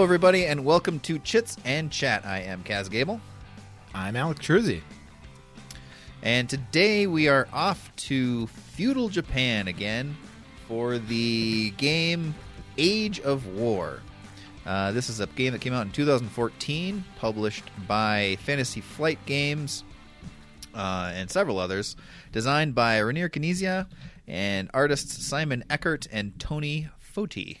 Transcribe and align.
Hello, 0.00 0.06
everybody, 0.06 0.46
and 0.46 0.64
welcome 0.64 0.98
to 1.00 1.18
Chits 1.18 1.58
and 1.62 1.90
Chat. 1.90 2.24
I 2.24 2.38
am 2.38 2.64
Kaz 2.64 2.90
Gable, 2.90 3.20
I'm 3.94 4.16
Alec 4.16 4.38
Truzzi. 4.38 4.80
and 6.22 6.48
today 6.48 7.06
we 7.06 7.28
are 7.28 7.46
off 7.52 7.94
to 7.96 8.46
feudal 8.46 9.10
Japan 9.10 9.68
again 9.68 10.16
for 10.66 10.96
the 10.96 11.72
game 11.72 12.34
Age 12.78 13.20
of 13.20 13.46
War. 13.48 14.00
Uh, 14.64 14.90
this 14.92 15.10
is 15.10 15.20
a 15.20 15.26
game 15.26 15.52
that 15.52 15.60
came 15.60 15.74
out 15.74 15.84
in 15.84 15.92
2014, 15.92 17.04
published 17.18 17.64
by 17.86 18.38
Fantasy 18.40 18.80
Flight 18.80 19.18
Games 19.26 19.84
uh, 20.74 21.12
and 21.14 21.30
several 21.30 21.58
others, 21.58 21.94
designed 22.32 22.74
by 22.74 23.00
Reiner 23.00 23.28
Knizia 23.28 23.86
and 24.26 24.70
artists 24.72 25.22
Simon 25.26 25.62
Eckert 25.68 26.08
and 26.10 26.38
Tony 26.38 26.88
Foti. 27.14 27.58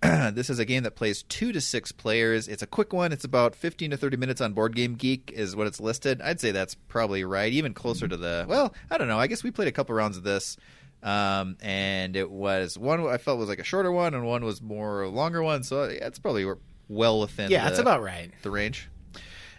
this 0.02 0.48
is 0.48 0.58
a 0.58 0.64
game 0.64 0.84
that 0.84 0.94
plays 0.94 1.24
two 1.24 1.52
to 1.52 1.60
six 1.60 1.90
players. 1.90 2.46
It's 2.46 2.62
a 2.62 2.66
quick 2.66 2.92
one. 2.92 3.12
It's 3.12 3.24
about 3.24 3.56
15 3.56 3.90
to 3.90 3.96
30 3.96 4.16
minutes 4.16 4.40
on 4.40 4.52
Board 4.52 4.76
Game 4.76 4.94
Geek, 4.94 5.32
is 5.34 5.56
what 5.56 5.66
it's 5.66 5.80
listed. 5.80 6.20
I'd 6.22 6.40
say 6.40 6.52
that's 6.52 6.74
probably 6.74 7.24
right, 7.24 7.52
even 7.52 7.74
closer 7.74 8.06
to 8.06 8.16
the. 8.16 8.46
Well, 8.48 8.74
I 8.90 8.98
don't 8.98 9.08
know. 9.08 9.18
I 9.18 9.26
guess 9.26 9.42
we 9.42 9.50
played 9.50 9.68
a 9.68 9.72
couple 9.72 9.94
rounds 9.94 10.16
of 10.16 10.22
this. 10.22 10.56
Um, 11.02 11.56
and 11.60 12.16
it 12.16 12.30
was 12.30 12.76
one 12.76 13.06
I 13.06 13.18
felt 13.18 13.38
was 13.38 13.48
like 13.48 13.60
a 13.60 13.64
shorter 13.64 13.90
one, 13.92 14.14
and 14.14 14.26
one 14.26 14.44
was 14.44 14.60
more 14.60 15.06
longer 15.08 15.42
one. 15.42 15.62
So 15.62 15.84
yeah, 15.84 16.06
it's 16.06 16.18
probably 16.18 16.46
well 16.88 17.20
within. 17.20 17.50
Yeah, 17.50 17.64
the, 17.64 17.70
that's 17.70 17.80
about 17.80 18.02
right. 18.02 18.30
the 18.42 18.50
range. 18.50 18.88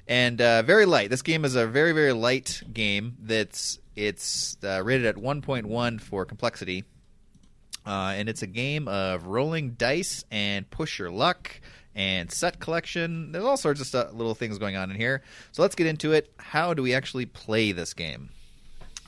And 0.07 0.41
uh, 0.41 0.63
very 0.63 0.85
light. 0.85 1.09
This 1.09 1.21
game 1.21 1.45
is 1.45 1.55
a 1.55 1.67
very 1.67 1.91
very 1.91 2.13
light 2.13 2.61
game. 2.71 3.15
That's 3.21 3.79
it's 3.95 4.57
uh, 4.63 4.81
rated 4.83 5.05
at 5.05 5.15
1.1 5.15 6.01
for 6.01 6.25
complexity. 6.25 6.83
Uh, 7.89 8.13
and 8.15 8.29
it's 8.29 8.43
a 8.43 8.47
game 8.47 8.87
of 8.87 9.25
rolling 9.25 9.71
dice 9.71 10.23
and 10.29 10.69
push 10.69 10.99
your 10.99 11.09
luck 11.09 11.59
and 11.95 12.31
set 12.31 12.59
collection. 12.59 13.31
There's 13.31 13.43
all 13.43 13.57
sorts 13.57 13.81
of 13.81 13.87
stuff, 13.87 14.13
little 14.13 14.35
things 14.35 14.59
going 14.59 14.75
on 14.75 14.91
in 14.91 14.95
here. 14.95 15.23
So 15.51 15.63
let's 15.63 15.73
get 15.73 15.87
into 15.87 16.11
it. 16.11 16.31
How 16.37 16.75
do 16.75 16.83
we 16.83 16.93
actually 16.93 17.25
play 17.25 17.71
this 17.71 17.95
game? 17.95 18.29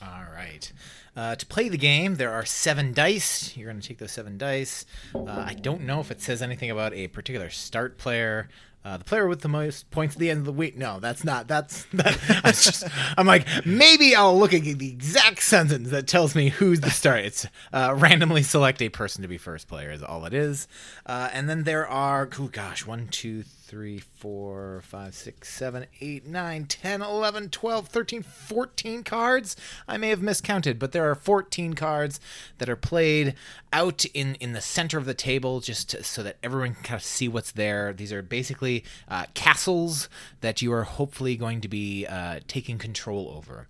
All 0.02 0.24
right. 0.34 0.72
Uh, 1.14 1.36
to 1.36 1.46
play 1.46 1.68
the 1.68 1.78
game, 1.78 2.16
there 2.16 2.32
are 2.32 2.44
seven 2.44 2.92
dice. 2.92 3.56
You're 3.56 3.70
going 3.70 3.80
to 3.80 3.86
take 3.86 3.98
those 3.98 4.10
seven 4.10 4.36
dice. 4.36 4.84
Uh, 5.14 5.26
I 5.46 5.54
don't 5.54 5.82
know 5.82 6.00
if 6.00 6.10
it 6.10 6.20
says 6.20 6.42
anything 6.42 6.72
about 6.72 6.92
a 6.92 7.06
particular 7.06 7.50
start 7.50 7.98
player. 7.98 8.48
Uh, 8.84 8.96
the 8.96 9.04
player 9.04 9.28
with 9.28 9.42
the 9.42 9.48
most 9.48 9.88
points 9.92 10.16
at 10.16 10.18
the 10.18 10.28
end 10.28 10.40
of 10.40 10.44
the 10.44 10.52
week. 10.52 10.76
No, 10.76 10.98
that's 10.98 11.22
not. 11.24 11.46
That's 11.46 11.84
that. 11.92 12.18
That's 12.42 12.64
just. 12.64 12.84
I'm 13.16 13.26
like 13.26 13.46
maybe 13.64 14.16
I'll 14.16 14.36
look 14.36 14.52
at 14.52 14.62
the 14.62 14.88
exact 14.90 15.42
sentence 15.42 15.90
that 15.90 16.06
tells 16.06 16.34
me 16.34 16.48
who's 16.48 16.80
the 16.80 16.90
start. 16.90 17.20
It's 17.24 17.46
uh, 17.72 17.94
randomly 17.96 18.42
select 18.42 18.82
a 18.82 18.88
person 18.88 19.22
to 19.22 19.28
be 19.28 19.38
first 19.38 19.68
player 19.68 19.90
is 19.92 20.02
all 20.02 20.24
it 20.24 20.34
is. 20.34 20.66
Uh, 21.06 21.28
and 21.32 21.48
then 21.48 21.62
there 21.62 21.86
are. 21.86 22.28
Oh 22.38 22.48
gosh, 22.48 22.84
one, 22.86 23.06
two, 23.08 23.44
three, 23.72 23.98
four, 23.98 24.82
five, 24.84 25.14
six, 25.14 25.48
seven, 25.48 25.86
eight, 26.02 26.26
nine, 26.26 26.66
10, 26.66 27.00
11, 27.00 27.48
12, 27.48 27.88
13, 27.88 28.22
14 28.22 29.02
cards. 29.02 29.56
I 29.88 29.96
may 29.96 30.10
have 30.10 30.20
miscounted, 30.20 30.78
but 30.78 30.92
there 30.92 31.10
are 31.10 31.14
14 31.14 31.72
cards 31.72 32.20
that 32.58 32.68
are 32.68 32.76
played 32.76 33.34
out 33.72 34.04
in, 34.12 34.34
in 34.34 34.52
the 34.52 34.60
center 34.60 34.98
of 34.98 35.06
the 35.06 35.14
table 35.14 35.60
just 35.60 35.88
to, 35.88 36.04
so 36.04 36.22
that 36.22 36.36
everyone 36.42 36.74
can 36.74 36.82
kind 36.82 37.00
of 37.00 37.02
see 37.02 37.28
what's 37.28 37.52
there. 37.52 37.94
These 37.94 38.12
are 38.12 38.20
basically 38.20 38.84
uh, 39.08 39.24
castles 39.32 40.10
that 40.42 40.60
you 40.60 40.70
are 40.74 40.84
hopefully 40.84 41.34
going 41.36 41.62
to 41.62 41.68
be 41.68 42.06
uh, 42.06 42.40
taking 42.46 42.76
control 42.76 43.32
over. 43.34 43.68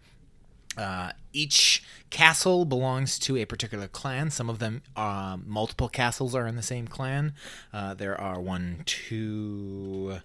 Uh, 0.76 1.12
each 1.32 1.82
castle 2.12 2.64
belongs 2.64 3.18
to 3.18 3.36
a 3.38 3.44
particular 3.44 3.88
clan. 3.88 4.30
Some 4.30 4.50
of 4.50 4.58
them, 4.58 4.82
uh, 4.94 5.38
multiple 5.44 5.88
castles 5.88 6.34
are 6.34 6.46
in 6.46 6.56
the 6.56 6.62
same 6.62 6.86
clan. 6.86 7.32
Uh, 7.72 7.94
there 7.94 8.20
are 8.20 8.38
one, 8.38 8.82
two, 8.84 10.18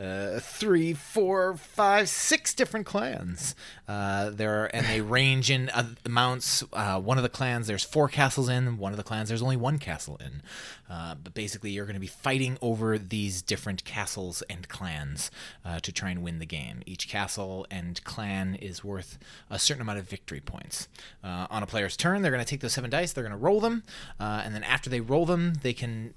uh, 0.00 0.40
three, 0.40 0.92
four, 0.92 1.56
five, 1.56 2.08
six 2.08 2.54
different 2.54 2.86
clans. 2.86 3.54
Uh, 3.88 4.30
there 4.30 4.62
are, 4.62 4.66
and 4.66 4.86
they 4.86 5.00
range 5.18 5.50
in 5.50 5.70
uh, 5.70 5.94
amounts. 6.04 6.62
Uh, 6.72 7.00
one 7.00 7.16
of 7.16 7.22
the 7.22 7.28
clans, 7.28 7.66
there's 7.66 7.84
four 7.84 8.08
castles 8.08 8.48
in. 8.48 8.76
One 8.76 8.92
of 8.92 8.98
the 8.98 9.02
clans, 9.02 9.28
there's 9.28 9.42
only 9.42 9.56
one 9.56 9.78
castle 9.78 10.18
in. 10.20 10.42
Uh, 10.88 11.14
but 11.14 11.32
basically, 11.32 11.70
you're 11.70 11.86
going 11.86 11.94
to 11.94 12.00
be 12.00 12.06
fighting 12.06 12.58
over 12.60 12.98
these 12.98 13.40
different 13.40 13.84
castles 13.84 14.42
and 14.50 14.68
clans 14.68 15.30
uh, 15.64 15.80
to 15.80 15.90
try 15.90 16.10
and 16.10 16.22
win 16.22 16.38
the 16.38 16.46
game. 16.46 16.82
Each 16.84 17.08
castle 17.08 17.66
and 17.70 18.02
clan 18.04 18.54
is 18.56 18.84
worth 18.84 19.18
a 19.48 19.58
certain 19.58 19.80
amount 19.80 19.98
of 19.98 20.08
victory 20.08 20.41
points. 20.46 20.88
Uh, 21.22 21.46
on 21.50 21.62
a 21.62 21.66
player's 21.66 21.96
turn, 21.96 22.22
they're 22.22 22.32
going 22.32 22.44
to 22.44 22.48
take 22.48 22.60
those 22.60 22.72
seven 22.72 22.90
dice, 22.90 23.12
they're 23.12 23.24
going 23.24 23.32
to 23.32 23.38
roll 23.38 23.60
them, 23.60 23.82
uh, 24.20 24.42
and 24.44 24.54
then 24.54 24.64
after 24.64 24.90
they 24.90 25.00
roll 25.00 25.26
them, 25.26 25.54
they 25.62 25.72
can 25.72 26.14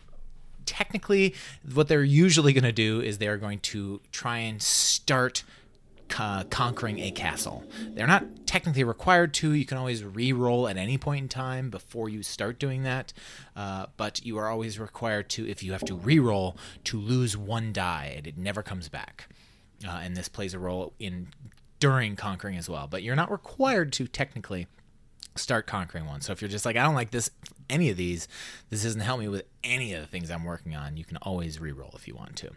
technically 0.65 1.35
what 1.73 1.87
they're 1.87 2.03
usually 2.03 2.51
going 2.51 2.63
to 2.63 2.71
do 2.71 2.99
is 2.99 3.19
they're 3.19 3.37
going 3.37 3.59
to 3.59 4.01
try 4.11 4.39
and 4.39 4.61
start 4.61 5.43
uh, 6.17 6.43
conquering 6.45 6.99
a 6.99 7.11
castle. 7.11 7.63
They're 7.89 8.07
not 8.07 8.45
technically 8.45 8.83
required 8.83 9.33
to. 9.35 9.53
You 9.53 9.65
can 9.65 9.77
always 9.77 10.03
re-roll 10.03 10.67
at 10.67 10.77
any 10.77 10.97
point 10.97 11.23
in 11.23 11.29
time 11.29 11.69
before 11.69 12.09
you 12.09 12.23
start 12.23 12.59
doing 12.59 12.83
that, 12.83 13.11
uh, 13.55 13.87
but 13.97 14.23
you 14.23 14.37
are 14.37 14.47
always 14.47 14.79
required 14.79 15.29
to, 15.31 15.49
if 15.49 15.63
you 15.63 15.71
have 15.71 15.83
to 15.85 15.95
re-roll, 15.95 16.57
to 16.85 16.99
lose 16.99 17.35
one 17.35 17.73
die, 17.73 18.13
and 18.15 18.27
it 18.27 18.37
never 18.37 18.61
comes 18.61 18.87
back. 18.87 19.27
Uh, 19.85 19.99
and 20.03 20.15
this 20.15 20.29
plays 20.29 20.53
a 20.53 20.59
role 20.59 20.93
in 20.99 21.27
during 21.85 22.15
conquering 22.15 22.57
as 22.57 22.67
well. 22.67 22.87
But 22.87 23.03
you're 23.03 23.15
not 23.15 23.29
required 23.31 23.93
to 23.93 24.07
technically 24.07 24.65
start 25.35 25.67
conquering 25.67 26.07
one. 26.07 26.19
So 26.19 26.31
if 26.31 26.41
you're 26.41 26.49
just 26.49 26.65
like, 26.65 26.75
I 26.75 26.81
don't 26.81 26.95
like 26.95 27.11
this, 27.11 27.29
any 27.69 27.91
of 27.91 27.97
these, 27.97 28.27
this 28.71 28.81
doesn't 28.81 29.01
help 29.01 29.19
me 29.19 29.27
with 29.27 29.43
any 29.63 29.93
of 29.93 30.01
the 30.01 30.07
things 30.07 30.31
I'm 30.31 30.45
working 30.45 30.75
on, 30.75 30.97
you 30.97 31.05
can 31.05 31.17
always 31.17 31.59
re-roll 31.59 31.93
if 31.95 32.07
you 32.07 32.15
want 32.15 32.35
to. 32.37 32.49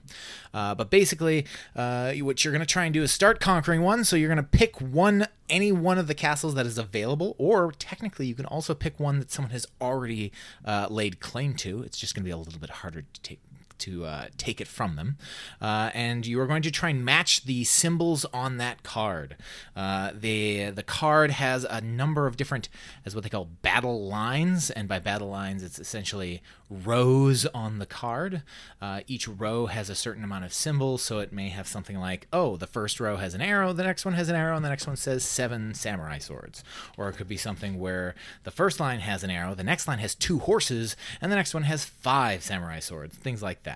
Uh, 0.55 0.75
but 0.75 0.89
basically, 0.89 1.45
uh, 1.77 2.15
what 2.15 2.43
you're 2.43 2.53
going 2.53 2.65
to 2.65 2.67
try 2.67 2.87
and 2.87 2.95
do 2.95 3.03
is 3.03 3.13
start 3.13 3.39
conquering 3.39 3.83
one. 3.83 4.03
So 4.03 4.17
you're 4.17 4.33
going 4.35 4.39
to 4.39 4.59
pick 4.59 4.81
one, 4.81 5.27
any 5.51 5.71
one 5.73 5.99
of 5.99 6.07
the 6.07 6.15
castles 6.15 6.55
that 6.55 6.65
is 6.65 6.79
available, 6.79 7.37
or 7.37 7.73
technically, 7.73 8.27
you 8.27 8.35
can 8.35 8.47
also 8.47 8.75
pick 8.75 8.99
one 8.99 9.19
that 9.19 9.31
someone 9.31 9.51
has 9.51 9.67
already 9.79 10.33
uh, 10.65 10.87
laid 10.89 11.21
claim 11.21 11.53
to. 11.57 11.83
It's 11.83 11.99
just 11.99 12.15
going 12.15 12.23
to 12.23 12.29
be 12.29 12.31
a 12.31 12.39
little 12.39 12.59
bit 12.59 12.71
harder 12.71 13.03
to 13.03 13.21
take 13.21 13.41
to 13.81 14.05
uh, 14.05 14.27
take 14.37 14.61
it 14.61 14.69
from 14.69 14.97
them. 14.97 15.17
Uh, 15.61 15.91
and 15.95 16.27
you 16.27 16.41
are 16.41 16.47
going 16.47 16.63
to 16.63 16.71
try 16.71 16.91
and 16.91 17.05
match 17.05 17.45
the 17.45 17.65
symbols 17.65 18.25
on 18.33 18.57
that 18.59 18.83
card. 18.83 19.37
Uh, 19.77 20.11
the 20.15 20.71
the 20.71 20.83
card 20.83 21.31
has 21.31 21.65
a 21.65 21.81
number 21.81 22.27
of 22.27 22.37
different, 22.37 22.69
as 23.05 23.15
what 23.15 23.25
they 23.25 23.31
call 23.31 23.49
battle 23.63 24.07
lines, 24.07 24.71
and 24.71 24.89
by 24.89 24.99
battle 24.99 25.29
lines, 25.29 25.63
it's 25.63 25.79
essentially 25.79 26.43
rows 26.71 27.47
on 27.47 27.79
the 27.79 27.87
card. 27.87 28.43
Uh, 28.81 29.01
each 29.07 29.27
row 29.27 29.67
has 29.67 29.89
a 29.89 29.95
certain 29.95 30.25
amount 30.25 30.45
of 30.45 30.53
symbols, 30.53 31.03
so 31.03 31.19
it 31.19 31.33
may 31.33 31.49
have 31.49 31.67
something 31.67 31.99
like, 31.99 32.27
oh, 32.33 32.57
the 32.57 32.67
first 32.67 33.01
row 33.01 33.17
has 33.17 33.35
an 33.35 33.41
arrow, 33.41 33.73
the 33.73 33.83
next 33.83 34.05
one 34.05 34.15
has 34.15 34.29
an 34.29 34.37
arrow, 34.37 34.57
and 34.57 34.65
the 34.65 34.69
next 34.69 34.87
one 34.87 34.97
says 34.97 35.25
seven 35.25 35.75
samurai 35.75 36.19
swords. 36.19 36.63
Or 36.97 37.09
it 37.09 37.17
could 37.17 37.29
be 37.29 37.37
something 37.37 37.79
where 37.79 38.15
the 38.45 38.51
first 38.51 38.81
line 38.81 39.01
has 39.01 39.25
an 39.25 39.31
arrow, 39.31 39.55
the 39.55 39.65
next 39.65 39.89
line 39.89 39.99
has 39.99 40.15
two 40.15 40.41
horses, 40.41 40.97
and 41.21 41.33
the 41.33 41.37
next 41.37 41.55
one 41.55 41.63
has 41.65 41.85
five 41.85 42.43
samurai 42.43 42.81
swords, 42.81 43.17
things 43.17 43.43
like 43.43 43.63
that. 43.63 43.68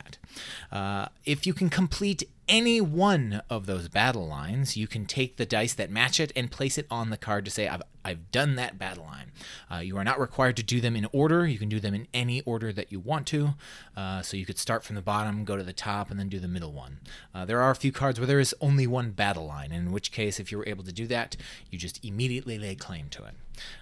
Uh, 0.70 1.06
if 1.24 1.46
you 1.46 1.54
can 1.54 1.68
complete 1.68 2.24
any 2.48 2.80
one 2.80 3.40
of 3.48 3.66
those 3.66 3.88
battle 3.88 4.26
lines, 4.26 4.76
you 4.76 4.86
can 4.86 5.06
take 5.06 5.36
the 5.36 5.46
dice 5.46 5.74
that 5.74 5.90
match 5.90 6.20
it 6.20 6.32
and 6.34 6.50
place 6.50 6.76
it 6.76 6.86
on 6.90 7.10
the 7.10 7.16
card 7.16 7.44
to 7.44 7.50
say, 7.50 7.68
I've, 7.68 7.82
I've 8.04 8.30
done 8.30 8.56
that 8.56 8.78
battle 8.78 9.04
line. 9.04 9.32
Uh, 9.70 9.78
you 9.78 9.96
are 9.96 10.04
not 10.04 10.20
required 10.20 10.56
to 10.56 10.62
do 10.62 10.80
them 10.80 10.96
in 10.96 11.06
order. 11.12 11.46
You 11.46 11.58
can 11.58 11.68
do 11.68 11.80
them 11.80 11.94
in 11.94 12.08
any 12.12 12.40
order 12.42 12.72
that 12.72 12.90
you 12.90 13.00
want 13.00 13.26
to. 13.28 13.54
Uh, 13.96 14.22
so 14.22 14.36
you 14.36 14.44
could 14.44 14.58
start 14.58 14.84
from 14.84 14.96
the 14.96 15.02
bottom, 15.02 15.44
go 15.44 15.56
to 15.56 15.62
the 15.62 15.72
top, 15.72 16.10
and 16.10 16.18
then 16.18 16.28
do 16.28 16.38
the 16.38 16.48
middle 16.48 16.72
one. 16.72 16.98
Uh, 17.34 17.44
there 17.44 17.62
are 17.62 17.70
a 17.70 17.76
few 17.76 17.92
cards 17.92 18.18
where 18.18 18.26
there 18.26 18.40
is 18.40 18.54
only 18.60 18.86
one 18.86 19.12
battle 19.12 19.46
line, 19.46 19.72
in 19.72 19.92
which 19.92 20.12
case, 20.12 20.40
if 20.40 20.50
you 20.50 20.58
were 20.58 20.68
able 20.68 20.84
to 20.84 20.92
do 20.92 21.06
that, 21.06 21.36
you 21.70 21.78
just 21.78 22.04
immediately 22.04 22.58
lay 22.58 22.74
claim 22.74 23.08
to 23.10 23.24
it. 23.24 23.34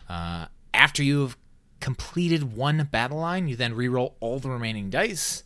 Uh, 0.09 0.47
after 0.75 1.03
you've 1.03 1.37
completed 1.81 2.55
one 2.55 2.87
battle 2.91 3.19
line, 3.19 3.49
you 3.49 3.57
then 3.57 3.75
re-roll 3.75 4.17
all 4.21 4.39
the 4.39 4.51
remaining 4.51 4.91
dice 4.91 5.43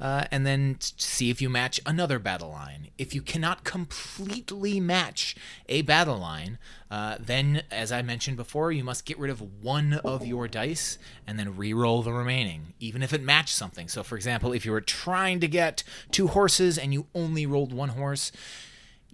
uh, 0.00 0.24
and 0.30 0.46
then 0.46 0.76
see 0.80 1.30
if 1.30 1.40
you 1.40 1.48
match 1.48 1.80
another 1.86 2.18
battle 2.18 2.50
line. 2.50 2.88
If 2.98 3.14
you 3.14 3.22
cannot 3.22 3.64
completely 3.64 4.78
match 4.80 5.34
a 5.68 5.82
battle 5.82 6.18
line, 6.18 6.58
uh, 6.90 7.16
then, 7.18 7.62
as 7.70 7.90
I 7.92 8.02
mentioned 8.02 8.36
before, 8.36 8.72
you 8.72 8.84
must 8.84 9.06
get 9.06 9.18
rid 9.18 9.30
of 9.30 9.62
one 9.62 9.94
of 10.04 10.26
your 10.26 10.48
dice 10.48 10.98
and 11.26 11.38
then 11.38 11.56
re-roll 11.56 12.02
the 12.02 12.12
remaining, 12.12 12.74
even 12.78 13.02
if 13.02 13.12
it 13.12 13.22
matched 13.22 13.54
something. 13.54 13.88
So, 13.88 14.02
for 14.02 14.16
example, 14.16 14.52
if 14.52 14.64
you 14.64 14.72
were 14.72 14.80
trying 14.80 15.40
to 15.40 15.48
get 15.48 15.82
two 16.10 16.28
horses 16.28 16.78
and 16.78 16.92
you 16.92 17.06
only 17.14 17.46
rolled 17.46 17.72
one 17.72 17.90
horse, 17.90 18.32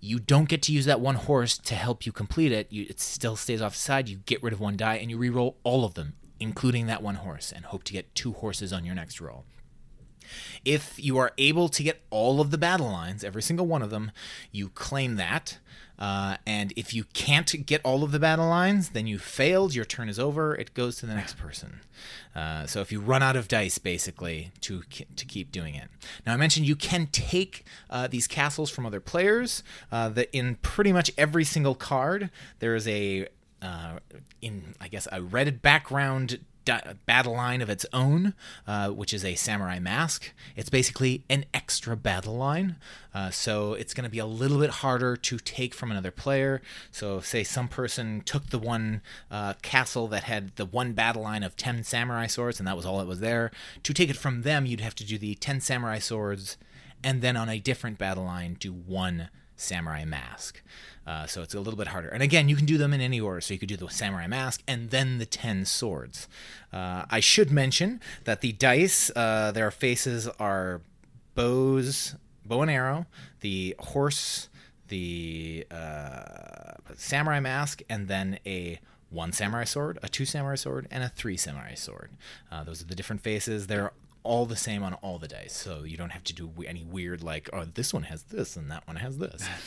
you 0.00 0.19
don't 0.19 0.49
get 0.49 0.62
to 0.62 0.73
use 0.73 0.84
that 0.87 1.00
one 1.00 1.14
horse 1.14 1.56
to 1.58 1.76
help 1.76 2.05
you 2.05 2.11
complete 2.11 2.50
it. 2.50 2.67
You, 2.70 2.87
it 2.90 2.99
still 2.99 3.37
stays 3.37 3.62
off 3.62 3.75
the 3.75 3.79
side. 3.79 4.08
You 4.08 4.17
get 4.26 4.43
rid 4.43 4.52
of 4.52 4.61
one 4.61 4.76
die 4.76 4.96
and 4.96 5.11
you 5.11 5.17
re-roll 5.17 5.58
all 5.62 5.84
of 5.84 5.94
them, 5.94 6.14
including 6.40 6.87
that 6.88 7.02
one 7.02 7.14
horse, 7.14 7.52
and 7.52 7.67
hope 7.67 7.84
to 7.84 7.93
get 7.93 8.12
two 8.17 8.32
horses 8.32 8.73
on 8.73 8.84
your 8.84 8.96
next 8.96 9.20
roll. 9.20 9.44
If 10.64 11.02
you 11.02 11.19
are 11.19 11.32
able 11.38 11.69
to 11.69 11.82
get 11.82 12.02
all 12.11 12.40
of 12.40 12.50
the 12.50 12.58
battle 12.58 12.90
lines, 12.90 13.25
every 13.25 13.43
single 13.43 13.67
one 13.67 13.82
of 13.82 13.90
them, 13.90 14.12
you 14.50 14.69
claim 14.69 15.17
that. 15.17 15.58
Uh, 15.99 16.37
and 16.46 16.73
if 16.75 16.93
you 16.93 17.05
can't 17.12 17.64
get 17.64 17.81
all 17.84 18.02
of 18.02 18.11
the 18.11 18.19
battle 18.19 18.49
lines, 18.49 18.88
then 18.88 19.06
you 19.06 19.19
failed. 19.19 19.73
Your 19.73 19.84
turn 19.84 20.08
is 20.08 20.19
over. 20.19 20.52
It 20.52 20.75
goes 20.75 20.96
to 20.96 21.06
the 21.06 21.14
next 21.14 21.38
person. 21.38 21.81
Uh, 22.34 22.67
so 22.67 22.81
if 22.81 22.90
you 22.90 22.99
run 22.99 23.23
out 23.23 23.37
of 23.37 23.46
dice, 23.46 23.79
basically, 23.79 24.50
to 24.62 24.82
to 25.14 25.25
keep 25.25 25.52
doing 25.52 25.76
it. 25.76 25.88
Now 26.26 26.34
I 26.34 26.37
mentioned 26.37 26.67
you 26.67 26.75
can 26.75 27.06
take 27.06 27.64
uh, 27.88 28.08
these 28.08 28.26
castles 28.26 28.69
from 28.69 28.84
other 28.84 28.99
players. 28.99 29.62
Uh, 29.93 30.08
that 30.08 30.29
in 30.37 30.56
pretty 30.56 30.93
much 30.93 31.12
every 31.17 31.44
single 31.44 31.76
card 31.76 32.31
there 32.58 32.75
is 32.75 32.88
a 32.88 33.29
uh, 33.61 33.99
in 34.40 34.75
I 34.81 34.88
guess 34.88 35.06
a 35.12 35.23
red 35.23 35.62
background 35.62 36.40
battle 36.64 37.34
line 37.34 37.60
of 37.60 37.70
its 37.70 37.86
own, 37.92 38.34
uh, 38.66 38.88
which 38.90 39.12
is 39.12 39.24
a 39.24 39.34
samurai 39.34 39.78
mask. 39.78 40.32
It's 40.56 40.68
basically 40.68 41.24
an 41.28 41.44
extra 41.52 41.96
battle 41.96 42.36
line, 42.36 42.76
uh, 43.14 43.30
so 43.30 43.74
it's 43.74 43.94
going 43.94 44.04
to 44.04 44.10
be 44.10 44.18
a 44.18 44.26
little 44.26 44.58
bit 44.58 44.70
harder 44.70 45.16
to 45.16 45.38
take 45.38 45.74
from 45.74 45.90
another 45.90 46.10
player. 46.10 46.62
So, 46.90 47.20
say 47.20 47.44
some 47.44 47.68
person 47.68 48.22
took 48.24 48.50
the 48.50 48.58
one 48.58 49.02
uh, 49.30 49.54
castle 49.62 50.08
that 50.08 50.24
had 50.24 50.56
the 50.56 50.66
one 50.66 50.92
battle 50.92 51.22
line 51.22 51.42
of 51.42 51.56
10 51.56 51.84
samurai 51.84 52.26
swords, 52.26 52.58
and 52.58 52.66
that 52.66 52.76
was 52.76 52.86
all 52.86 52.98
that 52.98 53.06
was 53.06 53.20
there. 53.20 53.50
To 53.82 53.94
take 53.94 54.10
it 54.10 54.16
from 54.16 54.42
them, 54.42 54.66
you'd 54.66 54.80
have 54.80 54.94
to 54.96 55.04
do 55.04 55.18
the 55.18 55.34
10 55.34 55.60
samurai 55.60 55.98
swords, 55.98 56.56
and 57.04 57.22
then 57.22 57.36
on 57.36 57.48
a 57.48 57.58
different 57.58 57.98
battle 57.98 58.24
line, 58.24 58.56
do 58.58 58.72
one 58.72 59.28
samurai 59.56 60.04
mask. 60.04 60.62
Uh, 61.06 61.26
so 61.26 61.43
it's 61.43 61.54
a 61.54 61.60
little 61.60 61.78
bit 61.78 61.88
harder. 61.88 62.08
And 62.08 62.22
again, 62.22 62.49
you 62.49 62.56
can 62.56 62.66
do 62.66 62.78
them 62.78 62.93
in 62.93 63.00
any 63.00 63.20
order. 63.20 63.40
So 63.40 63.54
you 63.54 63.58
could 63.58 63.69
do 63.69 63.76
the 63.76 63.88
samurai 63.88 64.26
mask 64.26 64.62
and 64.69 64.90
then 64.90 65.19
the 65.19 65.26
10 65.26 65.64
swords. 65.64 66.28
Uh, 66.72 67.04
I 67.10 67.20
should 67.20 67.50
mention 67.50 68.00
that 68.25 68.40
the 68.40 68.52
dice, 68.52 69.10
uh, 69.16 69.50
their 69.52 69.70
faces 69.70 70.28
are 70.38 70.81
bows, 71.34 72.14
bow 72.44 72.62
and 72.62 72.70
arrow, 72.70 73.06
the 73.40 73.75
horse, 73.78 74.49
the 74.88 75.66
uh, 75.70 76.75
samurai 76.96 77.40
mask, 77.40 77.82
and 77.88 78.08
then 78.08 78.38
a 78.46 78.78
one 79.10 79.32
samurai 79.32 79.64
sword, 79.64 79.98
a 80.02 80.08
two 80.08 80.25
samurai 80.25 80.55
sword, 80.55 80.87
and 80.90 81.02
a 81.02 81.08
three 81.08 81.37
samurai 81.37 81.75
sword. 81.75 82.10
Uh, 82.50 82.64
those 82.64 82.82
are 82.82 82.87
the 82.87 82.94
different 82.94 83.22
faces. 83.22 83.66
They're 83.66 83.93
all 84.24 84.46
the 84.46 84.56
same 84.56 84.82
on 84.82 84.94
all 84.94 85.19
the 85.19 85.28
dice, 85.28 85.54
so 85.54 85.84
you 85.84 85.96
don't 85.96 86.10
have 86.10 86.24
to 86.24 86.34
do 86.34 86.50
any 86.66 86.84
weird 86.84 87.22
like, 87.22 87.48
oh, 87.52 87.64
this 87.64 87.92
one 87.92 88.04
has 88.04 88.22
this 88.24 88.56
and 88.56 88.70
that 88.70 88.86
one 88.86 88.96
has 88.96 89.19
this. 89.19 89.48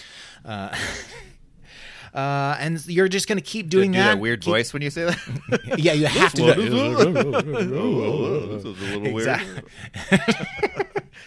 Uh, 0.43 0.75
uh, 2.13 2.55
and 2.59 2.85
you're 2.85 3.07
just 3.07 3.27
going 3.27 3.39
to 3.39 3.43
keep 3.43 3.67
doing 3.67 3.93
do 3.93 3.97
that. 3.97 4.13
that 4.13 4.19
weird 4.19 4.41
keep, 4.41 4.51
voice 4.51 4.73
when 4.73 4.83
you 4.83 4.91
say 4.91 5.05
that. 5.05 5.17
yeah, 5.79 5.93
you 5.93 6.05
have 6.05 6.33
to. 6.33 6.53
Do, 6.53 6.61
this 6.61 6.69
is 8.63 8.65
a 8.65 8.99
little 8.99 9.17
exactly. 9.17 9.63
weird. 10.11 10.21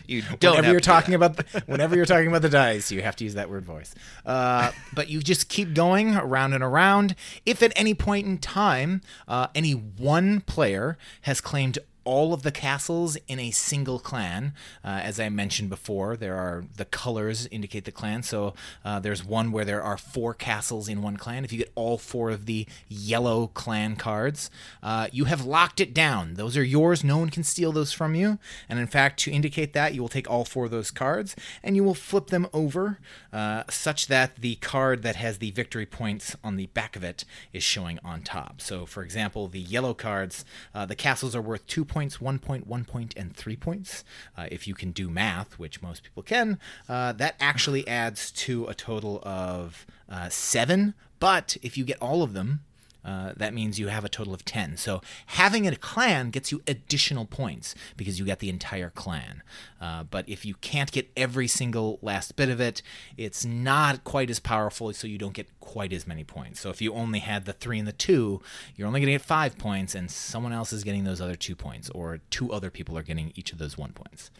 you 0.06 0.22
don't. 0.38 0.52
Whenever 0.52 0.70
you're 0.70 0.78
talking 0.78 1.14
about 1.14 1.36
the, 1.36 1.64
whenever 1.66 1.96
you're 1.96 2.04
talking 2.04 2.28
about 2.28 2.42
the 2.42 2.48
dice, 2.48 2.92
you 2.92 3.02
have 3.02 3.16
to 3.16 3.24
use 3.24 3.34
that 3.34 3.50
weird 3.50 3.64
voice. 3.64 3.92
Uh, 4.24 4.70
but 4.94 5.08
you 5.08 5.20
just 5.20 5.48
keep 5.48 5.74
going 5.74 6.14
around 6.14 6.52
and 6.52 6.62
around. 6.62 7.16
If 7.44 7.60
at 7.64 7.72
any 7.74 7.94
point 7.94 8.28
in 8.28 8.38
time, 8.38 9.00
uh, 9.26 9.48
any 9.56 9.72
one 9.72 10.42
player 10.42 10.96
has 11.22 11.40
claimed 11.40 11.80
all 12.08 12.32
of 12.32 12.42
the 12.42 12.50
castles 12.50 13.18
in 13.28 13.38
a 13.38 13.50
single 13.50 13.98
clan. 13.98 14.54
Uh, 14.82 15.00
as 15.02 15.20
I 15.20 15.28
mentioned 15.28 15.68
before, 15.68 16.16
there 16.16 16.36
are 16.36 16.64
the 16.74 16.86
colors 16.86 17.46
indicate 17.50 17.84
the 17.84 17.92
clan. 17.92 18.22
So 18.22 18.54
uh, 18.82 18.98
there's 18.98 19.22
one 19.22 19.52
where 19.52 19.66
there 19.66 19.82
are 19.82 19.98
four 19.98 20.32
castles 20.32 20.88
in 20.88 21.02
one 21.02 21.18
clan. 21.18 21.44
If 21.44 21.52
you 21.52 21.58
get 21.58 21.72
all 21.74 21.98
four 21.98 22.30
of 22.30 22.46
the 22.46 22.66
yellow 22.88 23.48
clan 23.48 23.96
cards, 23.96 24.50
uh, 24.82 25.08
you 25.12 25.26
have 25.26 25.44
locked 25.44 25.80
it 25.80 25.92
down. 25.92 26.34
Those 26.34 26.56
are 26.56 26.64
yours. 26.64 27.04
No 27.04 27.18
one 27.18 27.28
can 27.28 27.44
steal 27.44 27.72
those 27.72 27.92
from 27.92 28.14
you. 28.14 28.38
And 28.70 28.78
in 28.78 28.86
fact, 28.86 29.20
to 29.20 29.30
indicate 29.30 29.74
that, 29.74 29.92
you 29.92 30.00
will 30.00 30.08
take 30.08 30.30
all 30.30 30.46
four 30.46 30.64
of 30.64 30.70
those 30.70 30.90
cards 30.90 31.36
and 31.62 31.76
you 31.76 31.84
will 31.84 31.92
flip 31.92 32.28
them 32.28 32.46
over 32.54 33.00
uh, 33.34 33.64
such 33.68 34.06
that 34.06 34.36
the 34.36 34.54
card 34.56 35.02
that 35.02 35.16
has 35.16 35.38
the 35.38 35.50
victory 35.50 35.84
points 35.84 36.34
on 36.42 36.56
the 36.56 36.68
back 36.68 36.96
of 36.96 37.04
it 37.04 37.26
is 37.52 37.62
showing 37.62 37.98
on 38.02 38.22
top. 38.22 38.62
So, 38.62 38.86
for 38.86 39.02
example, 39.02 39.46
the 39.46 39.60
yellow 39.60 39.92
cards, 39.92 40.46
uh, 40.74 40.86
the 40.86 40.96
castles 40.96 41.36
are 41.36 41.42
worth 41.42 41.66
two 41.66 41.84
points, 41.84 41.97
one 42.20 42.38
point, 42.38 42.66
one 42.66 42.84
point, 42.84 43.14
and 43.16 43.36
three 43.36 43.56
points. 43.56 44.04
Uh, 44.36 44.46
if 44.50 44.66
you 44.66 44.74
can 44.74 44.92
do 44.92 45.10
math, 45.10 45.58
which 45.58 45.82
most 45.82 46.02
people 46.02 46.22
can, 46.22 46.58
uh, 46.88 47.12
that 47.12 47.34
actually 47.40 47.86
adds 47.86 48.30
to 48.30 48.66
a 48.66 48.74
total 48.74 49.20
of 49.22 49.86
uh, 50.08 50.28
seven. 50.28 50.94
But 51.20 51.56
if 51.62 51.76
you 51.76 51.84
get 51.84 51.98
all 52.00 52.22
of 52.22 52.32
them, 52.32 52.60
uh, 53.08 53.32
that 53.38 53.54
means 53.54 53.78
you 53.78 53.88
have 53.88 54.04
a 54.04 54.08
total 54.08 54.34
of 54.34 54.44
10. 54.44 54.76
So 54.76 55.00
having 55.28 55.66
a 55.66 55.74
clan 55.76 56.28
gets 56.28 56.52
you 56.52 56.60
additional 56.66 57.24
points 57.24 57.74
because 57.96 58.18
you 58.18 58.26
get 58.26 58.40
the 58.40 58.50
entire 58.50 58.90
clan. 58.90 59.42
Uh, 59.80 60.02
but 60.02 60.28
if 60.28 60.44
you 60.44 60.54
can't 60.56 60.92
get 60.92 61.10
every 61.16 61.48
single 61.48 61.98
last 62.02 62.36
bit 62.36 62.50
of 62.50 62.60
it, 62.60 62.82
it's 63.16 63.46
not 63.46 64.04
quite 64.04 64.28
as 64.28 64.40
powerful, 64.40 64.92
so 64.92 65.06
you 65.06 65.16
don't 65.16 65.32
get 65.32 65.48
quite 65.58 65.90
as 65.94 66.06
many 66.06 66.22
points. 66.22 66.60
So 66.60 66.68
if 66.68 66.82
you 66.82 66.92
only 66.92 67.20
had 67.20 67.46
the 67.46 67.54
three 67.54 67.78
and 67.78 67.88
the 67.88 67.92
two, 67.92 68.42
you're 68.76 68.86
only 68.86 69.00
going 69.00 69.06
to 69.06 69.12
get 69.12 69.22
five 69.22 69.56
points, 69.56 69.94
and 69.94 70.10
someone 70.10 70.52
else 70.52 70.74
is 70.74 70.84
getting 70.84 71.04
those 71.04 71.22
other 71.22 71.36
two 71.36 71.56
points, 71.56 71.88
or 71.90 72.20
two 72.28 72.52
other 72.52 72.70
people 72.70 72.98
are 72.98 73.02
getting 73.02 73.32
each 73.34 73.52
of 73.52 73.58
those 73.58 73.78
one 73.78 73.92
points. 73.92 74.30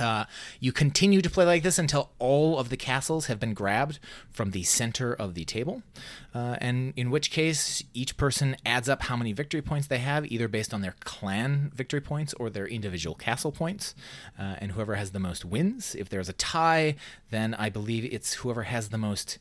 Uh, 0.00 0.24
you 0.60 0.72
continue 0.72 1.22
to 1.22 1.30
play 1.30 1.44
like 1.44 1.62
this 1.62 1.78
until 1.78 2.10
all 2.18 2.58
of 2.58 2.68
the 2.68 2.76
castles 2.76 3.26
have 3.26 3.40
been 3.40 3.54
grabbed 3.54 3.98
from 4.30 4.50
the 4.50 4.62
center 4.62 5.12
of 5.12 5.34
the 5.34 5.44
table, 5.44 5.82
uh, 6.34 6.56
and 6.60 6.92
in 6.96 7.10
which 7.10 7.30
case 7.30 7.82
each 7.94 8.16
person 8.16 8.56
adds 8.64 8.88
up 8.88 9.02
how 9.02 9.16
many 9.16 9.32
victory 9.32 9.62
points 9.62 9.86
they 9.86 9.98
have, 9.98 10.30
either 10.30 10.48
based 10.48 10.74
on 10.74 10.80
their 10.80 10.94
clan 11.00 11.70
victory 11.74 12.00
points 12.00 12.34
or 12.34 12.50
their 12.50 12.66
individual 12.66 13.14
castle 13.14 13.52
points. 13.52 13.94
Uh, 14.38 14.56
and 14.58 14.72
whoever 14.72 14.94
has 14.94 15.12
the 15.12 15.20
most 15.20 15.44
wins. 15.44 15.94
If 15.94 16.08
there's 16.08 16.28
a 16.28 16.34
tie, 16.34 16.96
then 17.30 17.54
I 17.54 17.70
believe 17.70 18.04
it's 18.12 18.34
whoever 18.34 18.64
has 18.64 18.88
the 18.88 18.98
most 18.98 19.38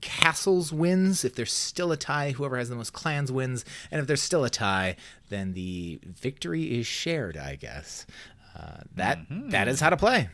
castles 0.00 0.72
wins. 0.72 1.24
If 1.24 1.34
there's 1.34 1.52
still 1.52 1.92
a 1.92 1.96
tie, 1.96 2.32
whoever 2.32 2.56
has 2.58 2.68
the 2.68 2.76
most 2.76 2.92
clans 2.92 3.32
wins. 3.32 3.64
And 3.90 4.00
if 4.00 4.06
there's 4.06 4.22
still 4.22 4.44
a 4.44 4.50
tie, 4.50 4.96
then 5.28 5.54
the 5.54 5.98
victory 6.04 6.78
is 6.78 6.86
shared, 6.86 7.36
I 7.36 7.56
guess. 7.56 8.06
Uh, 8.56 8.80
that 8.94 9.18
that 9.50 9.68
is 9.68 9.80
how 9.80 9.90
to 9.90 9.96
play. 9.96 10.28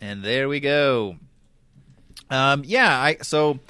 And 0.00 0.22
there 0.22 0.48
we 0.48 0.60
go. 0.60 1.16
Um, 2.30 2.62
yeah, 2.64 3.00
I 3.00 3.18
so 3.22 3.60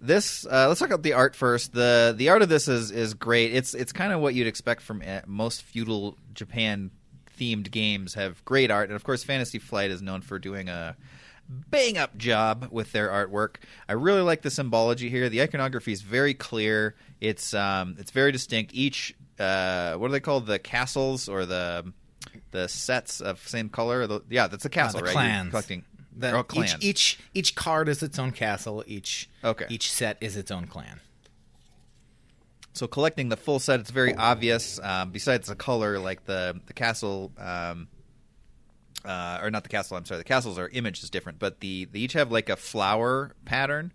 this 0.00 0.46
uh, 0.46 0.68
let's 0.68 0.80
talk 0.80 0.88
about 0.88 1.02
the 1.02 1.14
art 1.14 1.34
first. 1.34 1.72
the 1.72 2.14
The 2.16 2.28
art 2.28 2.42
of 2.42 2.48
this 2.48 2.68
is 2.68 2.90
is 2.90 3.14
great. 3.14 3.54
It's 3.54 3.74
it's 3.74 3.92
kind 3.92 4.12
of 4.12 4.20
what 4.20 4.34
you'd 4.34 4.46
expect 4.46 4.82
from 4.82 5.02
uh, 5.06 5.20
most 5.26 5.62
feudal 5.62 6.16
Japan 6.34 6.90
themed 7.38 7.70
games. 7.70 8.14
Have 8.14 8.44
great 8.44 8.70
art, 8.70 8.88
and 8.88 8.96
of 8.96 9.04
course, 9.04 9.24
Fantasy 9.24 9.58
Flight 9.58 9.90
is 9.90 10.02
known 10.02 10.22
for 10.22 10.38
doing 10.38 10.68
a 10.68 10.96
bang 11.48 11.96
up 11.96 12.16
job 12.16 12.68
with 12.70 12.92
their 12.92 13.08
artwork. 13.08 13.56
I 13.88 13.92
really 13.92 14.22
like 14.22 14.42
the 14.42 14.50
symbology 14.50 15.08
here. 15.10 15.28
The 15.28 15.42
iconography 15.42 15.92
is 15.92 16.02
very 16.02 16.34
clear. 16.34 16.94
It's 17.20 17.54
um, 17.54 17.96
it's 17.98 18.10
very 18.10 18.32
distinct. 18.32 18.72
Each 18.74 19.14
uh, 19.38 19.94
what 19.94 20.08
are 20.08 20.12
they 20.12 20.20
called? 20.20 20.46
The 20.46 20.58
castles 20.58 21.28
or 21.28 21.46
the 21.46 21.92
the 22.50 22.68
sets 22.68 23.20
of 23.20 23.46
same 23.48 23.68
color. 23.68 24.06
The, 24.06 24.22
yeah, 24.30 24.46
that's 24.46 24.64
a 24.64 24.68
castle, 24.70 25.00
the 25.00 25.06
right? 25.06 25.42
You're 25.42 25.50
collecting. 25.50 25.84
The- 26.18 26.44
each, 26.54 26.76
each 26.80 27.18
each 27.34 27.54
card 27.54 27.88
is 27.90 28.02
its 28.02 28.18
own 28.18 28.32
castle. 28.32 28.82
Each 28.86 29.28
Okay. 29.44 29.66
each 29.68 29.92
set 29.92 30.16
is 30.22 30.36
its 30.36 30.50
own 30.50 30.66
clan. 30.66 31.00
So 32.72 32.86
collecting 32.86 33.28
the 33.30 33.36
full 33.36 33.58
set, 33.58 33.80
it's 33.80 33.90
very 33.90 34.14
obvious. 34.14 34.78
Um, 34.82 35.10
besides 35.10 35.48
the 35.48 35.56
color, 35.56 35.98
like 35.98 36.24
the 36.24 36.60
the 36.66 36.72
castle, 36.72 37.32
um, 37.38 37.88
uh, 39.04 39.40
or 39.42 39.50
not 39.50 39.62
the 39.62 39.68
castle. 39.68 39.96
I'm 39.96 40.04
sorry, 40.04 40.18
the 40.18 40.24
castles 40.24 40.58
are 40.58 40.68
image 40.68 41.02
is 41.02 41.10
different, 41.10 41.38
but 41.38 41.60
the 41.60 41.86
they 41.86 42.00
each 42.00 42.12
have 42.14 42.30
like 42.32 42.48
a 42.48 42.56
flower 42.56 43.34
pattern 43.44 43.92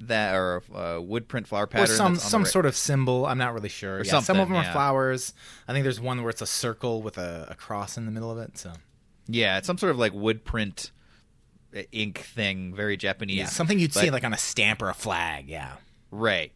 that 0.00 0.34
or 0.34 0.62
a 0.74 1.00
wood 1.00 1.28
print 1.28 1.46
flower 1.46 1.64
Or 1.64 1.66
pattern. 1.66 1.86
some 1.96 2.14
the 2.14 2.20
some 2.20 2.42
right- 2.42 2.50
sort 2.50 2.66
of 2.66 2.76
symbol. 2.76 3.26
I'm 3.26 3.38
not 3.38 3.54
really 3.54 3.68
sure. 3.68 3.98
Or 3.98 4.04
Yeah, 4.04 4.20
some 4.20 4.38
of 4.40 4.48
them 4.48 4.56
are 4.56 4.72
flowers. 4.72 5.32
I 5.68 5.72
think 5.72 5.84
there's 5.84 6.00
one 6.00 6.22
where 6.22 6.30
it's 6.30 6.42
a 6.42 6.46
circle 6.46 7.02
with 7.02 7.16
a, 7.18 7.46
a 7.50 7.54
cross 7.54 7.96
in 7.96 8.04
the 8.06 8.12
middle 8.12 8.30
of 8.30 8.38
it. 8.38 8.58
So 8.58 8.72
Yeah, 9.28 9.58
it's 9.58 9.66
some 9.66 9.78
sort 9.78 9.90
of 9.90 9.98
like 9.98 10.12
wood 10.12 10.44
print 10.44 10.90
uh, 11.76 11.82
ink 11.92 12.18
thing, 12.20 12.74
very 12.74 12.96
Japanese. 12.96 13.36
yeah, 13.36 13.46
something 13.46 13.78
you'd 13.78 13.94
see 13.94 14.10
like 14.10 14.24
on 14.24 14.32
a 14.32 14.38
stamp 14.38 14.82
or 14.82 14.88
a 14.90 14.94
flag. 14.94 15.48
Yeah. 15.48 15.72
Right. 16.10 16.52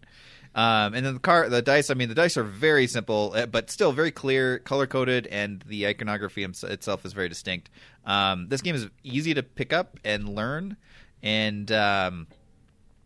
Um, 0.55 0.95
and 0.95 1.07
then 1.07 1.15
the 1.15 1.21
car, 1.21 1.49
the 1.49 1.63
dice. 1.63 1.91
I 1.91 1.95
mean, 1.95 2.09
the 2.09 2.15
dice 2.17 2.37
are 2.37 2.43
very 2.43 2.87
simple, 2.89 3.33
uh, 3.37 3.47
but 3.47 3.71
still 3.71 3.93
very 3.93 4.11
clear, 4.11 4.59
color 4.59 4.87
coded, 4.89 5.27
and 5.29 5.63
the 5.69 5.87
iconography 5.87 6.43
itself 6.43 7.05
is 7.05 7.13
very 7.13 7.29
distinct. 7.29 7.71
Um, 8.05 8.49
this 8.49 8.61
game 8.63 8.75
is 8.75 8.89
easy 9.05 9.35
to 9.35 9.43
pick 9.43 9.73
up 9.73 9.99
and 10.05 10.29
learn, 10.35 10.77
and 11.23 11.71
um, 11.71 12.27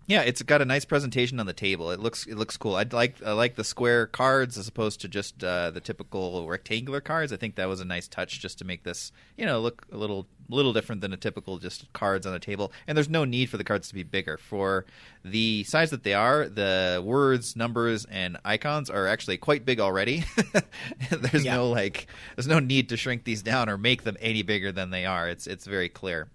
yeah, 0.07 0.23
it's 0.23 0.43
got 0.43 0.61
a 0.63 0.65
nice 0.65 0.85
presentation 0.85 1.39
on 1.41 1.47
the 1.47 1.53
table. 1.53 1.91
It 1.91 2.01
looks 2.01 2.27
it 2.27 2.37
looks 2.37 2.57
cool. 2.57 2.75
I 2.77 2.85
like 2.91 3.23
I 3.25 3.33
like 3.33 3.55
the 3.57 3.65
square 3.65 4.07
cards 4.07 4.59
as 4.59 4.69
opposed 4.69 5.01
to 5.03 5.09
just 5.09 5.43
uh, 5.45 5.71
the 5.71 5.81
typical 5.81 6.47
rectangular 6.49 7.01
cards. 7.01 7.33
I 7.33 7.37
think 7.37 7.55
that 7.57 7.69
was 7.69 7.81
a 7.81 7.85
nice 7.85 8.09
touch 8.09 8.41
just 8.41 8.59
to 8.59 8.65
make 8.65 8.83
this 8.85 9.13
you 9.37 9.47
know 9.47 9.61
look 9.61 9.87
a 9.93 9.97
little 9.97 10.27
little 10.49 10.73
different 10.73 11.01
than 11.01 11.13
a 11.13 11.17
typical 11.17 11.59
just 11.59 11.91
cards 11.93 12.27
on 12.27 12.35
a 12.35 12.39
table, 12.41 12.73
and 12.87 12.97
there's 12.97 13.09
no 13.09 13.25
need 13.25 13.49
for 13.49 13.57
the 13.57 13.65
cards 13.65 13.89
to 13.89 13.95
be 13.95 14.03
bigger. 14.03 14.37
For 14.37 14.85
the 15.25 15.65
size 15.65 15.91
that 15.91 16.03
they 16.03 16.15
are, 16.15 16.47
the 16.49 17.01
words, 17.05 17.57
numbers, 17.57 18.05
and 18.07 18.37
icons 18.45 18.91
are 18.91 19.07
actually 19.07 19.39
quite 19.39 19.65
big 19.65 19.81
already. 19.81 20.25
there's 21.11 21.45
Yeah. 21.45 21.57
no 21.57 21.71
like, 21.71 22.07
there's 22.37 22.49
no 22.49 22.59
need 22.59 22.89
to 22.91 22.97
shrink 22.97 23.25
these 23.25 23.43
down 23.43 23.69
or 23.71 23.79
make 23.79 24.03
them 24.03 24.17
any 24.21 24.43
bigger 24.43 24.73
than 24.73 24.91
they 24.91 25.07
are. 25.07 25.29
It's 25.29 25.47
it's 25.47 25.65
very 25.65 25.89
clear. 25.89 26.29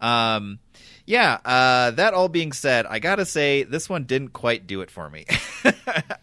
Um, 0.00 0.60
yeah. 1.08 1.38
Uh, 1.44 1.90
that 1.92 2.12
all 2.12 2.28
being 2.28 2.52
said, 2.52 2.84
I 2.84 2.98
gotta 2.98 3.24
say 3.24 3.62
this 3.62 3.88
one 3.88 4.04
didn't 4.04 4.34
quite 4.34 4.66
do 4.66 4.82
it 4.82 4.90
for 4.90 5.08
me. 5.08 5.24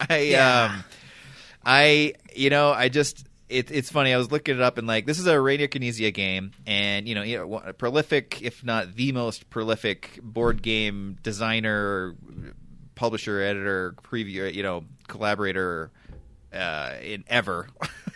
I 0.09 0.19
Yeah. 0.19 0.75
um. 0.75 0.83
I, 1.67 2.13
you 2.35 2.51
know, 2.51 2.69
I 2.71 2.89
just 2.89 3.25
it, 3.49 3.71
it's 3.71 3.91
funny. 3.91 4.13
I 4.13 4.17
was 4.17 4.31
looking 4.31 4.55
it 4.55 4.61
up 4.61 4.77
and 4.77 4.85
like 4.85 5.07
this 5.07 5.17
is 5.17 5.25
a 5.25 5.33
Reiner 5.33 5.67
Knizia 5.67 6.13
game, 6.13 6.51
and 6.67 7.07
you 7.07 7.15
know, 7.15 7.23
you 7.23 7.39
know, 7.39 7.57
a 7.57 7.73
prolific, 7.73 8.41
if 8.43 8.63
not 8.63 8.95
the 8.95 9.11
most 9.11 9.49
prolific 9.49 10.19
board 10.21 10.61
game 10.61 11.17
designer, 11.23 12.15
publisher, 12.93 13.41
editor, 13.41 13.95
preview, 14.03 14.53
you 14.53 14.61
know, 14.61 14.85
collaborator 15.07 15.91
uh, 16.53 16.93
in 17.01 17.23
ever. 17.27 17.67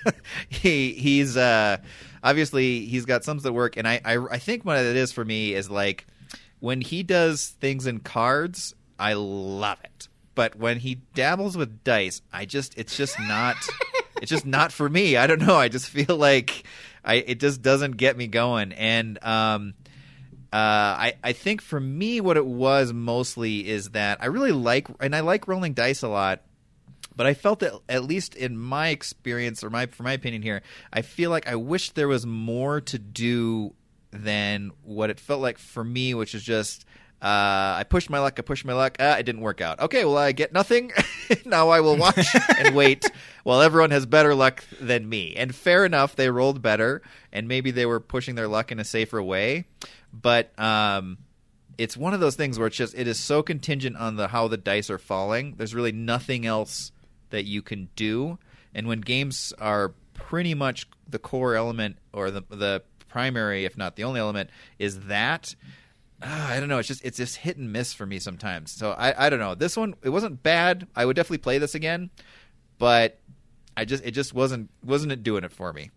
he 0.49 0.93
he's 0.93 1.35
uh, 1.35 1.77
obviously 2.23 2.85
he's 2.85 3.05
got 3.05 3.23
some 3.23 3.39
that 3.39 3.53
work, 3.53 3.77
and 3.77 3.87
I, 3.87 4.01
I 4.05 4.17
I 4.17 4.37
think 4.37 4.63
what 4.63 4.77
it 4.77 4.95
is 4.95 5.11
for 5.11 5.25
me 5.25 5.55
is 5.55 5.71
like 5.71 6.05
when 6.59 6.81
he 6.81 7.03
does 7.03 7.55
things 7.59 7.85
in 7.87 7.99
cards, 7.99 8.73
I 8.97 9.13
love 9.13 9.79
it. 9.83 10.07
But 10.35 10.55
when 10.55 10.79
he 10.79 11.01
dabbles 11.13 11.57
with 11.57 11.83
dice, 11.83 12.21
I 12.31 12.45
just 12.45 12.77
it's 12.77 12.95
just 12.95 13.19
not 13.19 13.55
it's 14.21 14.29
just 14.29 14.45
not 14.45 14.71
for 14.71 14.87
me. 14.87 15.17
I 15.17 15.27
don't 15.27 15.41
know. 15.41 15.55
I 15.55 15.67
just 15.67 15.89
feel 15.89 16.15
like 16.15 16.63
I 17.03 17.15
it 17.15 17.39
just 17.39 17.61
doesn't 17.61 17.97
get 17.97 18.17
me 18.17 18.27
going. 18.27 18.71
And 18.73 19.23
um 19.23 19.73
uh, 20.51 20.57
I, 20.97 21.13
I 21.23 21.33
think 21.33 21.61
for 21.61 21.79
me, 21.79 22.21
what 22.21 22.35
it 22.35 22.45
was 22.45 22.91
mostly 22.91 23.67
is 23.67 23.91
that 23.91 24.17
I 24.19 24.27
really 24.27 24.51
like, 24.51 24.87
and 24.99 25.15
I 25.15 25.19
like 25.19 25.47
rolling 25.47 25.73
dice 25.73 26.01
a 26.01 26.07
lot, 26.07 26.41
but 27.15 27.27
I 27.27 27.35
felt 27.35 27.59
that 27.59 27.73
at 27.87 28.03
least 28.03 28.33
in 28.33 28.57
my 28.57 28.87
experience 28.89 29.63
or 29.63 29.69
my 29.69 29.85
for 29.85 30.01
my 30.01 30.13
opinion 30.13 30.41
here, 30.41 30.63
I 30.91 31.03
feel 31.03 31.29
like 31.29 31.47
I 31.47 31.55
wish 31.55 31.91
there 31.91 32.07
was 32.07 32.25
more 32.25 32.81
to 32.81 32.97
do 32.97 33.75
than 34.11 34.71
what 34.83 35.09
it 35.09 35.19
felt 35.19 35.41
like 35.41 35.57
for 35.57 35.83
me, 35.83 36.13
which 36.13 36.33
is 36.35 36.43
just 36.43 36.85
uh, 37.21 37.75
I 37.77 37.85
pushed 37.87 38.09
my 38.09 38.19
luck, 38.19 38.39
I 38.39 38.43
pushed 38.43 38.63
my 38.63 38.73
luck, 38.73 38.95
ah, 38.99 39.17
it 39.17 39.23
didn't 39.23 39.41
work 39.41 39.59
out. 39.59 39.79
Okay, 39.81 40.05
well 40.05 40.17
I 40.17 40.31
get 40.31 40.53
nothing. 40.53 40.91
now 41.45 41.69
I 41.69 41.81
will 41.81 41.97
watch 41.97 42.33
and 42.57 42.75
wait 42.75 43.05
while 43.43 43.61
everyone 43.61 43.91
has 43.91 44.05
better 44.05 44.33
luck 44.33 44.63
than 44.79 45.07
me. 45.07 45.35
And 45.35 45.53
fair 45.53 45.85
enough, 45.85 46.15
they 46.15 46.29
rolled 46.29 46.61
better, 46.61 47.01
and 47.33 47.47
maybe 47.47 47.71
they 47.71 47.85
were 47.85 47.99
pushing 47.99 48.35
their 48.35 48.47
luck 48.47 48.71
in 48.71 48.79
a 48.79 48.85
safer 48.85 49.21
way, 49.21 49.65
but 50.13 50.57
um, 50.57 51.17
it's 51.77 51.97
one 51.97 52.13
of 52.13 52.21
those 52.21 52.35
things 52.35 52.57
where 52.57 52.67
it's 52.67 52.77
just 52.77 52.95
it 52.95 53.07
is 53.07 53.19
so 53.19 53.43
contingent 53.43 53.97
on 53.97 54.15
the 54.15 54.29
how 54.29 54.47
the 54.47 54.57
dice 54.57 54.89
are 54.89 54.97
falling. 54.97 55.55
There's 55.57 55.75
really 55.75 55.91
nothing 55.91 56.45
else 56.45 56.91
that 57.31 57.45
you 57.45 57.61
can 57.61 57.89
do. 57.95 58.37
And 58.73 58.87
when 58.87 59.01
games 59.01 59.53
are 59.59 59.93
pretty 60.13 60.53
much 60.53 60.87
the 61.07 61.19
core 61.19 61.55
element 61.55 61.97
or 62.13 62.31
the 62.31 62.43
the 62.49 62.83
primary, 63.09 63.65
if 63.65 63.75
not 63.77 63.95
the 63.95 64.03
only 64.05 64.19
element, 64.19 64.49
is 64.77 65.01
that. 65.01 65.55
ah, 66.21 66.51
I 66.51 66.59
don't 66.59 66.69
know. 66.69 66.77
It's 66.79 66.87
just 66.87 67.03
it's 67.03 67.17
just 67.17 67.37
hit 67.37 67.57
and 67.57 67.71
miss 67.73 67.93
for 67.93 68.05
me 68.05 68.19
sometimes. 68.19 68.71
So 68.71 68.91
I, 68.91 69.25
I 69.25 69.29
don't 69.29 69.39
know. 69.39 69.55
This 69.55 69.75
one 69.75 69.95
it 70.03 70.09
wasn't 70.09 70.43
bad. 70.43 70.87
I 70.95 71.05
would 71.05 71.15
definitely 71.15 71.39
play 71.39 71.57
this 71.57 71.75
again, 71.75 72.09
but 72.77 73.19
I 73.75 73.85
just 73.85 74.03
it 74.05 74.11
just 74.11 74.33
wasn't 74.33 74.69
wasn't 74.83 75.11
it 75.11 75.23
doing 75.23 75.43
it 75.43 75.51
for 75.51 75.73
me. 75.73 75.91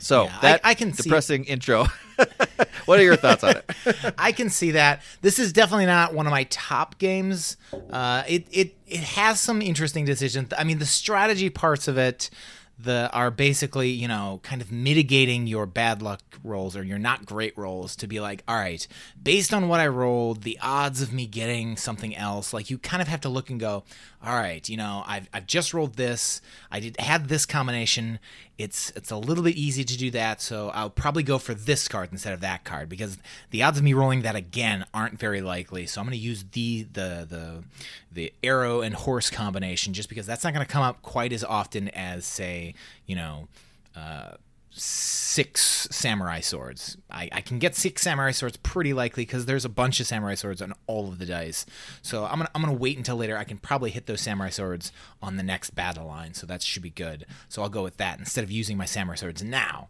So 0.00 0.24
Yeah, 0.24 0.38
that 0.42 0.60
I 0.62 0.74
can 0.74 0.92
see- 0.92 1.02
depressing 1.02 1.44
intro. 1.44 1.86
what 2.86 3.00
are 3.00 3.02
your 3.02 3.16
thoughts 3.16 3.42
on 3.42 3.56
it? 3.56 4.14
I 4.18 4.30
can 4.30 4.48
see 4.48 4.70
that. 4.72 5.02
This 5.22 5.40
is 5.40 5.52
definitely 5.52 5.86
not 5.86 6.14
one 6.14 6.26
of 6.26 6.30
my 6.30 6.44
top 6.44 6.98
games. 6.98 7.56
Uh, 7.90 8.22
it 8.28 8.46
it 8.52 8.76
it 8.86 9.00
has 9.00 9.40
some 9.40 9.60
interesting 9.60 10.04
decisions. 10.04 10.52
I 10.56 10.62
mean, 10.62 10.78
the 10.78 10.86
strategy 10.86 11.50
parts 11.50 11.88
of 11.88 11.98
it, 11.98 12.30
the 12.78 13.10
are 13.12 13.30
basically 13.30 13.90
you 13.90 14.08
know 14.08 14.40
kind 14.42 14.62
of 14.62 14.70
mitigating 14.70 15.46
your 15.46 15.66
bad 15.66 16.02
luck 16.02 16.20
rolls 16.44 16.76
or 16.76 16.82
your 16.82 16.98
not 16.98 17.26
great 17.26 17.56
rolls 17.56 17.96
to 17.96 18.06
be 18.06 18.20
like, 18.20 18.42
all 18.46 18.56
right, 18.56 18.86
based 19.20 19.52
on 19.52 19.68
what 19.68 19.80
I 19.80 19.88
rolled, 19.88 20.42
the 20.42 20.58
odds 20.62 21.02
of 21.02 21.12
me 21.12 21.26
getting 21.26 21.76
something 21.76 22.14
else, 22.14 22.52
like 22.52 22.70
you 22.70 22.78
kind 22.78 23.02
of 23.02 23.08
have 23.08 23.20
to 23.22 23.28
look 23.28 23.50
and 23.50 23.58
go, 23.58 23.84
all 24.24 24.34
right, 24.34 24.68
you 24.68 24.76
know, 24.76 25.04
I've 25.06 25.28
I've 25.32 25.46
just 25.46 25.74
rolled 25.74 25.94
this. 25.94 26.40
I 26.70 26.80
did 26.80 26.98
had 27.00 27.28
this 27.28 27.46
combination. 27.46 28.18
It's 28.56 28.90
it's 28.96 29.12
a 29.12 29.16
little 29.16 29.44
bit 29.44 29.56
easy 29.56 29.84
to 29.84 29.96
do 29.96 30.10
that, 30.12 30.40
so 30.42 30.70
I'll 30.70 30.90
probably 30.90 31.22
go 31.22 31.38
for 31.38 31.54
this 31.54 31.86
card 31.86 32.08
instead 32.10 32.32
of 32.32 32.40
that 32.40 32.64
card 32.64 32.88
because 32.88 33.18
the 33.50 33.62
odds 33.62 33.78
of 33.78 33.84
me 33.84 33.94
rolling 33.94 34.22
that 34.22 34.34
again 34.34 34.84
aren't 34.92 35.18
very 35.18 35.40
likely. 35.40 35.86
So 35.86 36.00
I'm 36.00 36.06
going 36.06 36.18
to 36.18 36.24
use 36.24 36.44
the 36.50 36.86
the 36.92 37.26
the 37.28 37.64
the 38.10 38.32
arrow 38.42 38.80
and 38.80 38.94
horse 38.94 39.30
combination 39.30 39.92
just 39.92 40.08
because 40.08 40.26
that's 40.26 40.42
not 40.42 40.52
going 40.52 40.66
to 40.66 40.72
come 40.72 40.82
up 40.82 41.02
quite 41.02 41.32
as 41.32 41.44
often 41.44 41.88
as 41.90 42.24
say 42.24 42.67
you 43.06 43.16
know. 43.16 43.48
Uh, 43.96 44.32
six 44.70 45.88
samurai 45.90 46.40
swords. 46.40 46.96
I, 47.10 47.28
I 47.32 47.40
can 47.40 47.58
get 47.58 47.74
six 47.74 48.02
samurai 48.02 48.30
swords 48.30 48.56
pretty 48.58 48.92
likely 48.92 49.24
because 49.24 49.46
there's 49.46 49.64
a 49.64 49.68
bunch 49.68 50.00
of 50.00 50.06
samurai 50.06 50.34
swords 50.34 50.62
on 50.62 50.72
all 50.86 51.08
of 51.08 51.18
the 51.18 51.26
dice. 51.26 51.66
So 52.02 52.24
I'm 52.24 52.38
gonna 52.38 52.50
I'm 52.54 52.62
gonna 52.62 52.74
wait 52.74 52.96
until 52.96 53.16
later. 53.16 53.36
I 53.36 53.44
can 53.44 53.58
probably 53.58 53.90
hit 53.90 54.06
those 54.06 54.20
samurai 54.20 54.50
swords 54.50 54.92
on 55.22 55.36
the 55.36 55.42
next 55.42 55.70
battle 55.70 56.06
line, 56.06 56.34
so 56.34 56.46
that 56.46 56.62
should 56.62 56.82
be 56.82 56.90
good. 56.90 57.26
So 57.48 57.62
I'll 57.62 57.68
go 57.68 57.82
with 57.82 57.96
that 57.96 58.18
instead 58.18 58.44
of 58.44 58.50
using 58.50 58.76
my 58.76 58.84
samurai 58.84 59.16
swords 59.16 59.42
now. 59.42 59.88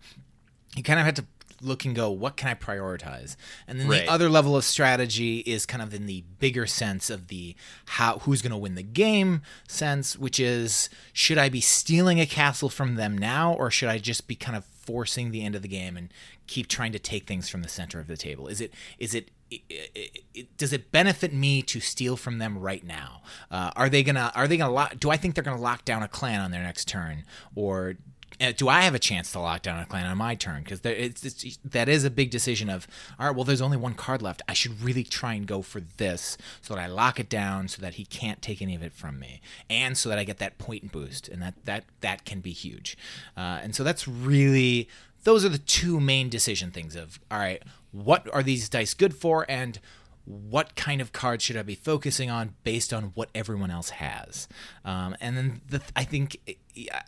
You 0.77 0.83
kind 0.83 1.01
of 1.01 1.07
have 1.07 1.15
to 1.15 1.25
look 1.61 1.85
and 1.85 1.95
go, 1.95 2.11
what 2.11 2.37
can 2.37 2.49
I 2.49 2.55
prioritize? 2.55 3.37
And 3.67 3.81
then 3.81 3.89
Right. 3.89 4.05
the 4.07 4.11
other 4.11 4.29
level 4.29 4.57
of 4.57 4.65
strategy 4.65 5.39
is 5.41 5.67
kind 5.67 5.83
of 5.83 5.93
in 5.93 6.07
the 6.07 6.23
bigger 6.39 6.67
sense 6.67 7.11
of 7.11 7.29
the 7.29 7.57
how 7.87 8.21
who's 8.21 8.43
going 8.43 8.53
to 8.53 8.57
win 8.57 8.75
the 8.75 8.83
game 8.83 9.43
sense, 9.67 10.17
which 10.17 10.39
is 10.39 10.89
should 11.13 11.39
I 11.39 11.49
be 11.49 11.61
stealing 11.61 12.21
a 12.21 12.27
castle 12.27 12.69
from 12.69 12.95
them 12.95 13.17
now, 13.19 13.53
or 13.55 13.71
should 13.71 13.89
I 13.89 13.99
just 13.99 14.27
be 14.29 14.35
kind 14.37 14.57
of 14.57 14.65
forcing 14.65 15.31
the 15.33 15.45
end 15.45 15.55
of 15.55 15.63
the 15.63 15.69
game 15.69 15.97
and 15.97 16.13
keep 16.47 16.67
trying 16.69 16.93
to 16.93 16.99
take 16.99 17.27
things 17.27 17.49
from 17.49 17.63
the 17.63 17.69
center 17.69 18.01
of 18.01 18.07
the 18.07 18.17
table? 18.17 18.47
Is 18.49 18.61
it 18.61 18.73
is 18.99 19.15
it 19.15 19.31
i- 19.53 19.61
i- 19.71 20.11
i- 20.37 20.47
does 20.57 20.73
it 20.73 20.91
benefit 20.93 21.33
me 21.35 21.61
to 21.63 21.81
steal 21.81 22.17
from 22.17 22.39
them 22.39 22.57
right 22.59 22.85
now? 22.85 23.23
Uh, 23.51 23.71
are 23.77 23.89
they 23.89 24.03
gonna 24.03 24.33
Are 24.35 24.47
they 24.49 24.57
gonna 24.57 24.73
lock? 24.73 24.99
Do 24.99 25.11
I 25.11 25.17
think 25.17 25.35
they're 25.35 25.45
gonna 25.45 25.61
lock 25.61 25.85
down 25.85 26.03
a 26.03 26.09
clan 26.09 26.41
on 26.41 26.51
their 26.53 26.63
next 26.63 26.89
turn, 26.89 27.25
or 27.55 27.97
do 28.57 28.69
I 28.69 28.83
have 28.83 28.95
a 28.95 28.99
chance 28.99 29.33
to 29.33 29.41
lock 29.41 29.63
down 29.63 29.81
a 29.81 29.87
clan 29.87 30.07
on 30.07 30.19
my 30.19 30.35
turn? 30.35 30.63
Because 30.63 30.81
that 30.81 31.89
is 31.89 32.05
a 32.05 32.11
big 32.11 32.31
decision 32.31 32.71
of 32.71 32.87
all 33.19 33.27
right. 33.27 33.35
Well, 33.35 33.45
there's 33.45 33.61
only 33.61 33.77
one 33.77 33.95
card 33.95 34.23
left. 34.23 34.43
I 34.49 34.53
should 34.53 34.81
really 34.83 35.05
try 35.05 35.35
and 35.35 35.47
go 35.47 35.63
for 35.63 35.81
this 35.97 36.39
so 36.63 36.75
that 36.75 36.81
I 36.81 36.87
lock 36.87 37.19
it 37.19 37.29
down 37.29 37.69
so 37.69 37.83
that 37.83 37.95
he 37.95 38.05
can't 38.05 38.41
take 38.41 38.63
any 38.63 38.75
of 38.75 38.83
it 38.83 38.93
from 38.93 39.19
me, 39.19 39.41
and 39.69 39.97
so 39.99 40.09
that 40.09 40.19
I 40.19 40.25
get 40.25 40.39
that 40.39 40.59
point 40.59 40.93
boost, 40.93 41.29
and 41.29 41.43
that 41.43 41.55
that 41.65 41.85
that 42.01 42.25
can 42.25 42.41
be 42.41 42.53
huge. 42.53 42.97
Uh, 43.37 43.59
and 43.63 43.75
so 43.75 43.83
that's 43.83 44.07
really 44.07 44.89
those 45.25 45.45
are 45.45 45.51
the 45.51 45.59
two 45.59 45.99
main 46.01 46.29
decision 46.29 46.71
things 46.71 46.95
of 46.95 47.19
all 47.31 47.39
right. 47.39 47.63
What 47.91 48.33
are 48.33 48.43
these 48.43 48.69
dice 48.69 48.95
good 48.95 49.15
for, 49.15 49.47
and 49.49 49.81
what 50.25 50.77
kind 50.77 51.01
of 51.01 51.13
cards 51.13 51.43
should 51.43 51.57
I 51.57 51.63
be 51.63 51.75
focusing 51.75 52.31
on 52.31 52.55
based 52.63 52.93
on 52.93 53.05
what 53.15 53.31
everyone 53.35 53.71
else 53.71 53.91
has? 53.91 54.47
Um, 54.85 55.17
and 55.21 55.37
then 55.37 55.61
the, 55.69 55.81
I 55.97 56.05
think 56.05 56.39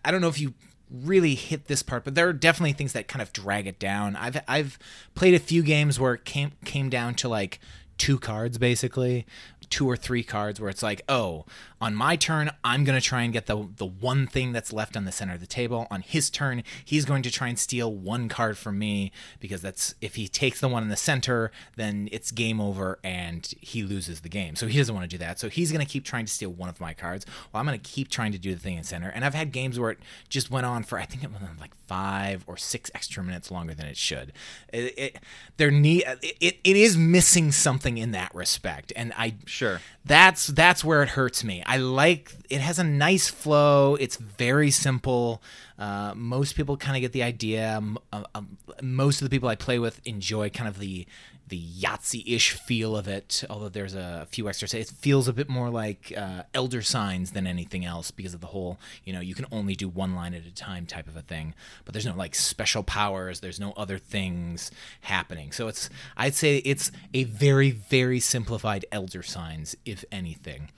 I 0.04 0.10
don't 0.10 0.22
know 0.22 0.28
if 0.28 0.40
you 0.40 0.54
really 0.90 1.35
hit 1.35 1.66
this 1.66 1.82
part, 1.82 2.04
but 2.04 2.14
there 2.14 2.28
are 2.28 2.32
definitely 2.32 2.73
things 2.73 2.92
that 2.92 3.09
kind 3.09 3.23
of 3.23 3.32
drag 3.32 3.66
it 3.66 3.78
down. 3.78 4.16
I've 4.16 4.40
I've 4.49 4.78
played 5.14 5.35
a 5.35 5.38
few 5.38 5.62
games 5.62 6.00
where 6.00 6.14
it 6.14 6.25
came 6.25 6.52
came 6.64 6.90
down 6.90 7.14
to 7.16 7.28
like 7.28 7.61
two 7.99 8.18
cards 8.18 8.56
basically 8.56 9.26
two 9.70 9.88
or 9.88 9.96
three 9.96 10.22
cards 10.22 10.60
where 10.60 10.68
it's 10.68 10.82
like 10.82 11.02
oh 11.08 11.44
on 11.80 11.94
my 11.94 12.16
turn 12.16 12.50
i'm 12.64 12.84
going 12.84 12.98
to 12.98 13.04
try 13.04 13.22
and 13.22 13.32
get 13.32 13.46
the 13.46 13.68
the 13.76 13.86
one 13.86 14.26
thing 14.26 14.52
that's 14.52 14.72
left 14.72 14.96
on 14.96 15.04
the 15.04 15.12
center 15.12 15.34
of 15.34 15.40
the 15.40 15.46
table. 15.46 15.86
On 15.90 16.02
his 16.02 16.30
turn 16.30 16.62
he's 16.84 17.04
going 17.04 17.22
to 17.22 17.30
try 17.30 17.48
and 17.48 17.58
steal 17.58 17.92
one 17.92 18.28
card 18.28 18.58
from 18.58 18.78
me 18.78 19.12
because 19.38 19.62
that's 19.62 19.94
if 20.00 20.14
he 20.16 20.28
takes 20.28 20.60
the 20.60 20.68
one 20.68 20.82
in 20.82 20.88
the 20.88 20.96
center 20.96 21.50
then 21.76 22.08
it's 22.12 22.30
game 22.30 22.60
over 22.60 22.98
and 23.02 23.52
he 23.60 23.82
loses 23.82 24.20
the 24.20 24.28
game. 24.28 24.56
So 24.56 24.66
he 24.66 24.78
doesn't 24.78 24.94
want 24.94 25.08
to 25.08 25.16
do 25.16 25.18
that. 25.18 25.38
So 25.38 25.48
he's 25.48 25.72
going 25.72 25.84
to 25.84 25.90
keep 25.90 26.04
trying 26.04 26.26
to 26.26 26.32
steal 26.32 26.50
one 26.50 26.68
of 26.68 26.80
my 26.80 26.94
cards 26.94 27.26
well 27.52 27.60
i'm 27.60 27.66
going 27.66 27.78
to 27.78 27.90
keep 27.90 28.08
trying 28.08 28.32
to 28.32 28.38
do 28.38 28.54
the 28.54 28.60
thing 28.60 28.76
in 28.76 28.84
center. 28.84 29.08
And 29.08 29.24
i've 29.24 29.34
had 29.34 29.52
games 29.52 29.78
where 29.78 29.90
it 29.90 29.98
just 30.28 30.50
went 30.50 30.66
on 30.66 30.82
for 30.82 30.98
i 30.98 31.04
think 31.04 31.24
it 31.24 31.30
went 31.30 31.44
on 31.44 31.56
like 31.60 31.74
five 31.86 32.44
or 32.46 32.56
six 32.56 32.90
extra 32.94 33.22
minutes 33.22 33.50
longer 33.50 33.74
than 33.74 33.86
it 33.86 33.96
should. 33.96 34.32
It, 34.72 34.98
it 34.98 35.16
there 35.56 35.70
need 35.70 36.04
it, 36.22 36.58
it 36.62 36.76
is 36.76 36.96
missing 36.96 37.50
something 37.50 37.98
in 37.98 38.12
that 38.12 38.34
respect. 38.34 38.92
And 38.94 39.12
i 39.16 39.34
Sure. 39.60 39.80
that's 40.06 40.46
that's 40.46 40.82
where 40.82 41.02
it 41.02 41.10
hurts 41.10 41.44
me. 41.44 41.62
I 41.66 41.76
like 41.76 42.32
it 42.48 42.62
has 42.62 42.78
a 42.78 42.84
nice 42.84 43.28
flow. 43.28 43.94
It's 43.96 44.16
very 44.16 44.70
simple. 44.70 45.42
Uh, 45.78 46.14
most 46.16 46.54
people 46.56 46.78
kind 46.78 46.96
of 46.96 47.02
get 47.02 47.12
the 47.12 47.22
idea. 47.22 47.76
M- 47.76 47.98
uh, 48.10 48.24
um, 48.34 48.56
most 48.80 49.20
of 49.20 49.26
the 49.26 49.30
people 49.30 49.50
I 49.50 49.56
play 49.56 49.78
with 49.78 50.00
enjoy 50.06 50.48
kind 50.48 50.66
of 50.66 50.78
the 50.78 51.06
the 51.50 51.62
Yahtzee-ish 51.80 52.52
feel 52.52 52.97
of 52.97 53.07
it. 53.07 53.45
Although 53.50 53.69
there's 53.69 53.95
a 53.95 54.26
few 54.30 54.49
extras, 54.49 54.73
it 54.73 54.88
feels 54.88 55.28
a 55.28 55.33
bit 55.35 55.49
more 55.49 55.69
like 55.69 56.12
uh, 56.16 56.45
Elder 56.54 56.80
Signs 56.83 57.33
than 57.33 57.47
anything 57.47 57.85
else 57.85 58.11
because 58.11 58.33
of 58.33 58.40
the 58.40 58.47
whole 58.49 58.78
you 59.04 59.12
know 59.12 59.21
you 59.21 59.35
can 59.35 59.45
only 59.52 59.75
do 59.75 59.88
one 59.88 60.14
line 60.14 60.33
at 60.33 60.47
a 60.47 60.54
time 60.54 60.87
type 60.87 61.07
of 61.07 61.16
a 61.16 61.23
thing. 61.23 61.54
But 61.85 61.92
there's 61.92 62.07
no 62.07 62.14
like 62.14 62.35
special 62.35 62.83
powers. 62.83 63.40
There's 63.40 63.61
no 63.61 63.73
other 63.76 63.99
things 63.99 64.71
happening. 65.02 65.52
So 65.52 65.69
it's 65.69 65.90
I'd 66.16 66.35
say 66.35 66.57
it's 66.59 66.90
a 67.12 67.25
very 67.25 67.71
very 67.71 68.21
simplified 68.21 68.87
Elder 68.90 69.23
Signs, 69.23 69.76
if 69.85 70.04
anything. 70.11 70.71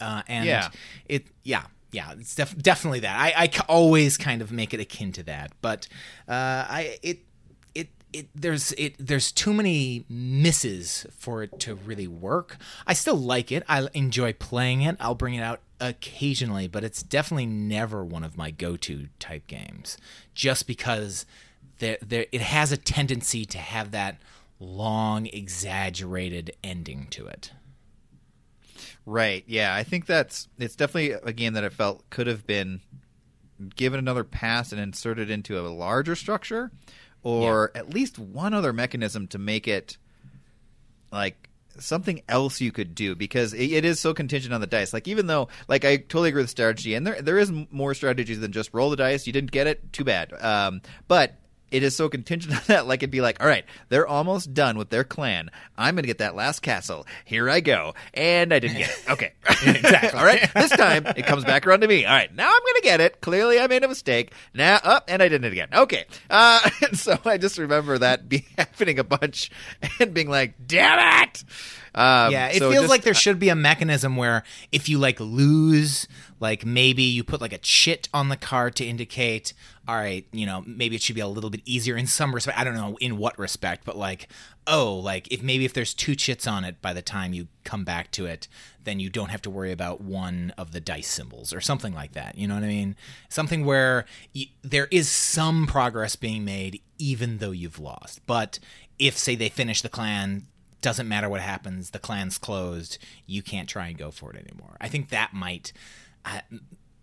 Uh, 0.00 0.22
and 0.28 0.46
Yeah. 0.46 0.68
it 1.06 1.26
yeah 1.44 1.64
yeah 1.90 2.12
it's 2.12 2.34
def- 2.34 2.56
definitely 2.58 3.00
that 3.00 3.18
I, 3.18 3.44
I 3.44 3.50
always 3.68 4.18
kind 4.18 4.42
of 4.42 4.52
make 4.52 4.74
it 4.74 4.80
akin 4.80 5.12
to 5.12 5.22
that 5.22 5.52
but 5.62 5.88
uh, 6.28 6.32
I 6.68 6.98
it 7.02 7.20
it 8.12 8.28
there's 8.34 8.72
it 8.72 8.94
there's 8.98 9.32
too 9.32 9.52
many 9.52 10.04
misses 10.08 11.06
for 11.10 11.42
it 11.42 11.58
to 11.60 11.74
really 11.74 12.08
work. 12.08 12.56
I 12.86 12.94
still 12.94 13.16
like 13.16 13.52
it. 13.52 13.62
I 13.68 13.88
enjoy 13.94 14.32
playing 14.32 14.82
it. 14.82 14.96
I'll 15.00 15.14
bring 15.14 15.34
it 15.34 15.42
out 15.42 15.60
occasionally 15.80 16.66
but 16.66 16.82
it's 16.82 17.04
definitely 17.04 17.46
never 17.46 18.04
one 18.04 18.24
of 18.24 18.36
my 18.36 18.50
go-to 18.50 19.06
type 19.20 19.46
games 19.46 19.96
just 20.34 20.66
because 20.66 21.24
there 21.78 21.98
there 22.04 22.26
it 22.32 22.40
has 22.40 22.72
a 22.72 22.76
tendency 22.76 23.44
to 23.44 23.58
have 23.58 23.92
that 23.92 24.18
long 24.58 25.26
exaggerated 25.26 26.56
ending 26.64 27.06
to 27.10 27.26
it. 27.26 27.52
Right. 29.06 29.44
Yeah, 29.46 29.74
I 29.74 29.84
think 29.84 30.06
that's 30.06 30.48
it's 30.58 30.76
definitely 30.76 31.12
a 31.12 31.32
game 31.32 31.54
that 31.54 31.64
I 31.64 31.68
felt 31.68 32.08
could 32.10 32.26
have 32.26 32.46
been 32.46 32.80
given 33.74 33.98
another 33.98 34.24
pass 34.24 34.72
and 34.72 34.80
inserted 34.80 35.30
into 35.30 35.58
a 35.58 35.62
larger 35.62 36.14
structure 36.14 36.70
or 37.22 37.70
at 37.74 37.92
least 37.92 38.18
one 38.18 38.54
other 38.54 38.72
mechanism 38.72 39.26
to 39.28 39.38
make 39.38 39.68
it 39.68 39.96
like 41.10 41.48
something 41.78 42.22
else 42.28 42.60
you 42.60 42.72
could 42.72 42.94
do 42.94 43.14
because 43.14 43.52
it, 43.54 43.70
it 43.70 43.84
is 43.84 44.00
so 44.00 44.12
contingent 44.12 44.52
on 44.52 44.60
the 44.60 44.66
dice. 44.66 44.92
Like 44.92 45.08
even 45.08 45.26
though 45.26 45.48
like 45.68 45.84
I 45.84 45.96
totally 45.96 46.30
agree 46.30 46.42
with 46.42 46.50
strategy 46.50 46.94
and 46.94 47.06
there 47.06 47.20
there 47.22 47.38
is 47.38 47.52
more 47.70 47.94
strategies 47.94 48.40
than 48.40 48.52
just 48.52 48.70
roll 48.72 48.90
the 48.90 48.96
dice. 48.96 49.26
You 49.26 49.32
didn't 49.32 49.52
get 49.52 49.66
it, 49.66 49.92
too 49.92 50.04
bad. 50.04 50.32
Um, 50.42 50.82
but 51.06 51.34
it 51.70 51.82
is 51.82 51.94
so 51.94 52.08
contingent 52.08 52.54
on 52.56 52.62
that. 52.66 52.86
Like 52.86 53.00
it'd 53.02 53.10
be 53.10 53.20
like, 53.20 53.40
all 53.42 53.48
right, 53.48 53.64
they're 53.88 54.06
almost 54.06 54.54
done 54.54 54.78
with 54.78 54.90
their 54.90 55.04
clan. 55.04 55.50
I'm 55.76 55.94
gonna 55.94 56.06
get 56.06 56.18
that 56.18 56.34
last 56.34 56.60
castle. 56.60 57.06
Here 57.24 57.48
I 57.48 57.60
go, 57.60 57.94
and 58.14 58.52
I 58.52 58.58
didn't 58.58 58.78
get 58.78 58.90
it. 58.90 59.10
Okay, 59.10 59.32
exactly. 59.66 60.18
all 60.18 60.24
right, 60.24 60.48
this 60.54 60.70
time 60.70 61.06
it 61.06 61.26
comes 61.26 61.44
back 61.44 61.66
around 61.66 61.80
to 61.80 61.88
me. 61.88 62.04
All 62.04 62.14
right, 62.14 62.34
now 62.34 62.48
I'm 62.48 62.60
gonna 62.66 62.80
get 62.82 63.00
it. 63.00 63.20
Clearly, 63.20 63.60
I 63.60 63.66
made 63.66 63.84
a 63.84 63.88
mistake. 63.88 64.32
Now 64.54 64.80
up, 64.82 65.04
and 65.08 65.22
I 65.22 65.28
did 65.28 65.44
it 65.44 65.52
again. 65.52 65.68
Okay, 65.72 66.04
uh, 66.30 66.68
and 66.86 66.98
so 66.98 67.18
I 67.24 67.38
just 67.38 67.58
remember 67.58 67.98
that 67.98 68.28
be 68.28 68.46
happening 68.56 68.98
a 68.98 69.04
bunch 69.04 69.50
and 70.00 70.14
being 70.14 70.28
like, 70.28 70.54
damn 70.66 71.24
it. 71.24 71.44
Um, 71.98 72.30
Yeah, 72.32 72.46
it 72.48 72.58
so 72.60 72.70
feels 72.70 72.84
just- 72.84 72.90
like 72.90 73.02
there 73.02 73.12
should 73.14 73.38
be 73.38 73.48
a 73.48 73.56
mechanism 73.56 74.16
where 74.16 74.44
if 74.70 74.88
you 74.88 74.98
like 74.98 75.18
lose, 75.18 76.06
like 76.38 76.64
maybe 76.64 77.02
you 77.02 77.24
put 77.24 77.40
like 77.40 77.52
a 77.52 77.58
chit 77.58 78.08
on 78.14 78.28
the 78.28 78.36
card 78.36 78.76
to 78.76 78.84
indicate, 78.84 79.52
all 79.88 79.96
right, 79.96 80.24
you 80.32 80.46
know, 80.46 80.62
maybe 80.66 80.94
it 80.94 81.02
should 81.02 81.16
be 81.16 81.20
a 81.20 81.26
little 81.26 81.50
bit 81.50 81.62
easier 81.64 81.96
in 81.96 82.06
some 82.06 82.34
respect. 82.34 82.56
I 82.58 82.62
don't 82.64 82.74
know 82.76 82.96
in 83.00 83.16
what 83.18 83.36
respect, 83.38 83.84
but 83.84 83.96
like, 83.96 84.28
oh, 84.66 84.94
like 84.94 85.26
if 85.32 85.42
maybe 85.42 85.64
if 85.64 85.72
there's 85.72 85.92
two 85.92 86.14
chits 86.14 86.46
on 86.46 86.62
it 86.64 86.80
by 86.80 86.92
the 86.92 87.02
time 87.02 87.32
you 87.32 87.48
come 87.64 87.84
back 87.84 88.10
to 88.12 88.26
it, 88.26 88.46
then 88.84 89.00
you 89.00 89.10
don't 89.10 89.30
have 89.30 89.42
to 89.42 89.50
worry 89.50 89.72
about 89.72 90.00
one 90.00 90.52
of 90.56 90.70
the 90.72 90.80
dice 90.80 91.08
symbols 91.08 91.52
or 91.52 91.60
something 91.60 91.94
like 91.94 92.12
that. 92.12 92.38
You 92.38 92.46
know 92.46 92.54
what 92.54 92.64
I 92.64 92.68
mean? 92.68 92.94
Something 93.28 93.64
where 93.64 94.04
y- 94.34 94.46
there 94.62 94.86
is 94.92 95.08
some 95.08 95.66
progress 95.66 96.14
being 96.16 96.44
made 96.44 96.80
even 96.98 97.38
though 97.38 97.50
you've 97.50 97.80
lost. 97.80 98.24
But 98.26 98.58
if 98.98 99.18
say 99.18 99.34
they 99.34 99.48
finish 99.48 99.82
the 99.82 99.88
clan 99.88 100.46
doesn't 100.80 101.08
matter 101.08 101.28
what 101.28 101.40
happens 101.40 101.90
the 101.90 101.98
clan's 101.98 102.38
closed 102.38 102.98
you 103.26 103.42
can't 103.42 103.68
try 103.68 103.88
and 103.88 103.98
go 103.98 104.10
for 104.10 104.32
it 104.32 104.36
anymore. 104.46 104.76
I 104.80 104.88
think 104.88 105.08
that 105.10 105.32
might 105.34 105.72
uh, 106.24 106.40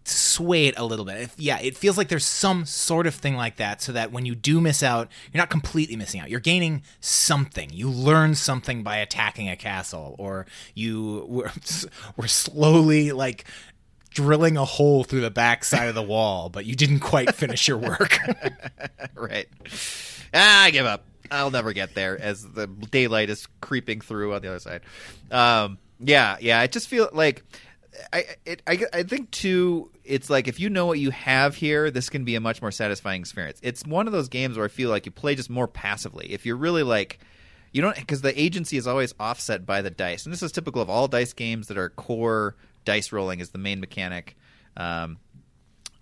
sway 0.05 0.67
it 0.67 0.77
a 0.77 0.85
little 0.85 1.05
bit. 1.05 1.17
If, 1.21 1.35
yeah 1.37 1.59
it 1.59 1.75
feels 1.75 1.97
like 1.97 2.09
there's 2.09 2.25
some 2.25 2.65
sort 2.65 3.07
of 3.07 3.15
thing 3.15 3.35
like 3.35 3.57
that 3.57 3.81
so 3.81 3.91
that 3.91 4.11
when 4.11 4.25
you 4.25 4.35
do 4.35 4.61
miss 4.61 4.83
out 4.83 5.09
you're 5.31 5.41
not 5.41 5.49
completely 5.49 5.95
missing 5.95 6.21
out. 6.21 6.29
You're 6.29 6.39
gaining 6.39 6.83
something. 6.99 7.69
You 7.71 7.89
learn 7.89 8.35
something 8.35 8.83
by 8.83 8.97
attacking 8.97 9.49
a 9.49 9.55
castle 9.55 10.15
or 10.17 10.45
you 10.73 11.25
were, 11.27 11.51
were 12.17 12.27
slowly 12.27 13.11
like 13.11 13.45
drilling 14.11 14.55
a 14.55 14.63
hole 14.63 15.03
through 15.03 15.21
the 15.21 15.31
back 15.31 15.65
side 15.65 15.89
of 15.89 15.95
the 15.95 16.01
wall 16.01 16.47
but 16.47 16.65
you 16.65 16.75
didn't 16.75 16.99
quite 17.01 17.35
finish 17.35 17.67
your 17.67 17.77
work. 17.77 18.17
Right. 19.15 19.47
Ah, 20.33 20.63
I 20.63 20.71
give 20.71 20.85
up. 20.85 21.05
I'll 21.31 21.51
never 21.51 21.73
get 21.73 21.95
there 21.95 22.19
as 22.19 22.43
the 22.43 22.67
daylight 22.67 23.29
is 23.29 23.47
creeping 23.61 24.01
through 24.01 24.33
on 24.33 24.41
the 24.41 24.49
other 24.49 24.59
side. 24.59 24.81
Um, 25.31 25.77
yeah, 25.99 26.37
yeah. 26.39 26.59
I 26.59 26.67
just 26.67 26.87
feel 26.87 27.09
like 27.13 27.43
I, 28.11 28.25
it, 28.45 28.61
I, 28.67 28.79
I 28.93 29.03
think 29.03 29.31
too. 29.31 29.89
It's 30.03 30.29
like 30.29 30.47
if 30.47 30.59
you 30.59 30.69
know 30.69 30.85
what 30.85 30.99
you 30.99 31.11
have 31.11 31.55
here, 31.55 31.89
this 31.89 32.09
can 32.09 32.25
be 32.25 32.35
a 32.35 32.39
much 32.39 32.61
more 32.61 32.71
satisfying 32.71 33.21
experience. 33.21 33.59
It's 33.63 33.85
one 33.85 34.07
of 34.07 34.13
those 34.13 34.29
games 34.29 34.57
where 34.57 34.65
I 34.65 34.69
feel 34.69 34.89
like 34.89 35.05
you 35.05 35.11
play 35.11 35.35
just 35.35 35.49
more 35.49 35.67
passively. 35.67 36.31
If 36.31 36.45
you're 36.45 36.57
really 36.57 36.83
like. 36.83 37.19
You 37.71 37.81
don't 37.81 37.93
because 37.93 38.21
the 38.21 38.39
agency 38.39 38.77
is 38.77 38.87
always 38.87 39.13
offset 39.19 39.65
by 39.65 39.81
the 39.81 39.89
dice, 39.89 40.25
and 40.25 40.31
this 40.31 40.41
is 40.41 40.53
typical 40.53 40.81
of 40.81 40.89
all 40.89 41.09
dice 41.09 41.33
games 41.33 41.67
that 41.67 41.77
are 41.77 41.89
core 41.89 42.55
dice 42.85 43.11
rolling 43.11 43.41
is 43.41 43.49
the 43.49 43.57
main 43.57 43.81
mechanic. 43.81 44.37
Um, 44.77 45.17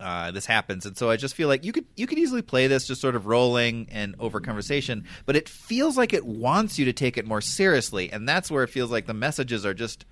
uh, 0.00 0.30
this 0.30 0.46
happens, 0.46 0.86
and 0.86 0.96
so 0.96 1.10
I 1.10 1.16
just 1.16 1.34
feel 1.34 1.48
like 1.48 1.64
you 1.64 1.72
could 1.72 1.86
you 1.96 2.06
could 2.06 2.18
easily 2.18 2.42
play 2.42 2.66
this 2.66 2.86
just 2.86 3.00
sort 3.00 3.14
of 3.14 3.26
rolling 3.26 3.88
and 3.90 4.14
over 4.18 4.40
conversation, 4.40 5.04
but 5.26 5.36
it 5.36 5.48
feels 5.48 5.96
like 5.96 6.12
it 6.12 6.26
wants 6.26 6.78
you 6.78 6.84
to 6.86 6.92
take 6.92 7.16
it 7.16 7.26
more 7.26 7.40
seriously, 7.40 8.12
and 8.12 8.28
that's 8.28 8.50
where 8.50 8.64
it 8.64 8.70
feels 8.70 8.90
like 8.90 9.06
the 9.06 9.14
messages 9.14 9.64
are 9.64 9.74
just 9.74 10.04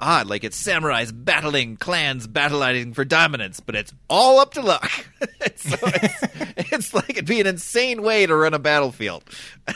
odd. 0.00 0.26
Like 0.26 0.44
it's 0.44 0.60
samurais 0.60 1.12
battling 1.12 1.76
clans 1.76 2.26
battling 2.26 2.94
for 2.94 3.04
dominance, 3.04 3.60
but 3.60 3.74
it's 3.74 3.92
all 4.08 4.38
up 4.40 4.54
to 4.54 4.62
luck. 4.62 4.90
so 5.56 5.76
it's, 5.82 6.24
it's 6.72 6.94
like 6.94 7.10
it'd 7.10 7.26
be 7.26 7.40
an 7.40 7.46
insane 7.46 8.02
way 8.02 8.26
to 8.26 8.34
run 8.34 8.54
a 8.54 8.58
battlefield. 8.58 9.24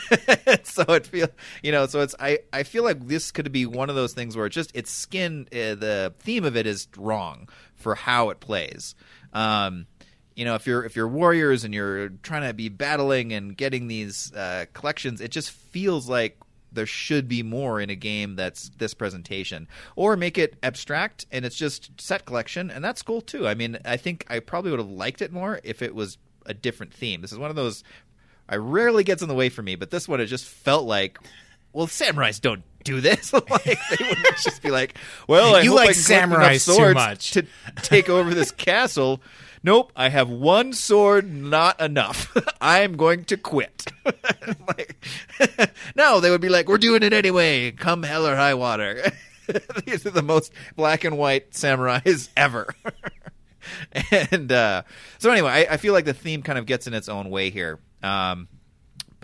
so 0.63 0.83
it 0.89 1.07
feel 1.07 1.27
you 1.63 1.71
know 1.71 1.85
so 1.85 2.01
it's 2.01 2.15
I 2.19 2.39
I 2.51 2.63
feel 2.63 2.83
like 2.83 3.07
this 3.07 3.31
could 3.31 3.51
be 3.51 3.65
one 3.65 3.89
of 3.89 3.95
those 3.95 4.13
things 4.13 4.35
where 4.35 4.45
it's 4.47 4.55
just 4.55 4.75
its 4.75 4.91
skin 4.91 5.47
uh, 5.51 5.75
the 5.75 6.13
theme 6.19 6.43
of 6.43 6.57
it 6.57 6.67
is 6.67 6.87
wrong 6.97 7.47
for 7.75 7.95
how 7.95 8.29
it 8.29 8.39
plays. 8.39 8.95
Um, 9.33 9.87
you 10.35 10.43
know, 10.43 10.55
if 10.55 10.67
you're 10.67 10.83
if 10.83 10.95
you're 10.95 11.07
warriors 11.07 11.63
and 11.63 11.73
you're 11.73 12.09
trying 12.09 12.47
to 12.47 12.53
be 12.53 12.69
battling 12.69 13.31
and 13.33 13.55
getting 13.55 13.87
these 13.87 14.33
uh, 14.33 14.65
collections, 14.73 15.21
it 15.21 15.31
just 15.31 15.51
feels 15.51 16.09
like 16.09 16.37
there 16.71 16.85
should 16.85 17.29
be 17.29 17.41
more 17.41 17.79
in 17.79 17.89
a 17.89 17.95
game 17.95 18.35
that's 18.35 18.69
this 18.77 18.93
presentation, 18.93 19.67
or 19.95 20.17
make 20.17 20.37
it 20.37 20.57
abstract 20.61 21.25
and 21.31 21.45
it's 21.45 21.55
just 21.55 21.89
set 22.01 22.25
collection, 22.25 22.69
and 22.69 22.83
that's 22.83 23.01
cool 23.01 23.21
too. 23.21 23.47
I 23.47 23.53
mean, 23.53 23.77
I 23.85 23.95
think 23.95 24.25
I 24.29 24.39
probably 24.39 24.71
would 24.71 24.79
have 24.79 24.89
liked 24.89 25.21
it 25.21 25.31
more 25.31 25.61
if 25.63 25.81
it 25.81 25.95
was 25.95 26.17
a 26.45 26.53
different 26.53 26.93
theme. 26.93 27.21
This 27.21 27.31
is 27.31 27.37
one 27.37 27.49
of 27.49 27.55
those 27.55 27.83
I 28.47 28.57
rarely 28.57 29.03
gets 29.03 29.21
in 29.21 29.27
the 29.27 29.33
way 29.33 29.49
for 29.49 29.63
me, 29.63 29.75
but 29.75 29.89
this 29.89 30.07
one 30.07 30.21
it 30.21 30.25
just 30.25 30.45
felt 30.45 30.85
like, 30.85 31.17
well, 31.75 31.87
samurais 31.87 32.39
don't 32.39 32.63
do 32.85 33.01
this. 33.01 33.33
like 33.33 33.49
they 33.65 34.07
would 34.07 34.17
just 34.43 34.61
be 34.63 34.71
like, 34.71 34.97
well, 35.27 35.55
I 35.55 35.61
You 35.61 35.73
I 35.73 35.85
like 35.85 35.95
enough 35.95 36.29
samurais 36.31 36.65
too 36.65 36.73
swords 36.73 36.95
much. 36.95 37.31
to 37.31 37.45
take 37.81 38.09
over 38.09 38.33
this 38.33 38.51
castle. 38.51 39.21
Nope, 39.63 39.91
I 39.95 40.09
have 40.09 40.29
one 40.29 40.73
sword, 40.73 41.27
not 41.33 41.81
enough. 41.81 42.31
I'm 42.61 42.95
going 42.97 43.25
to 43.25 43.35
quit. 43.35 43.87
like, 44.67 45.03
no, 45.95 46.19
they 46.19 46.29
would 46.29 46.39
be 46.39 46.49
like, 46.49 46.67
we're 46.67 46.77
doing 46.77 47.01
it 47.01 47.13
anyway. 47.13 47.71
Come 47.71 48.03
hell 48.03 48.27
or 48.27 48.35
high 48.35 48.53
water. 48.53 49.01
These 49.87 50.05
are 50.05 50.11
the 50.11 50.21
most 50.21 50.53
black 50.75 51.03
and 51.03 51.17
white 51.17 51.49
samurais 51.53 52.29
ever. 52.37 52.75
and 54.11 54.51
uh, 54.51 54.83
so 55.17 55.31
anyway, 55.31 55.49
I, 55.49 55.73
I 55.73 55.77
feel 55.77 55.93
like 55.93 56.05
the 56.05 56.13
theme 56.13 56.43
kind 56.43 56.59
of 56.59 56.67
gets 56.67 56.85
in 56.85 56.93
its 56.93 57.09
own 57.09 57.31
way 57.31 57.49
here. 57.49 57.79
Um, 58.03 58.47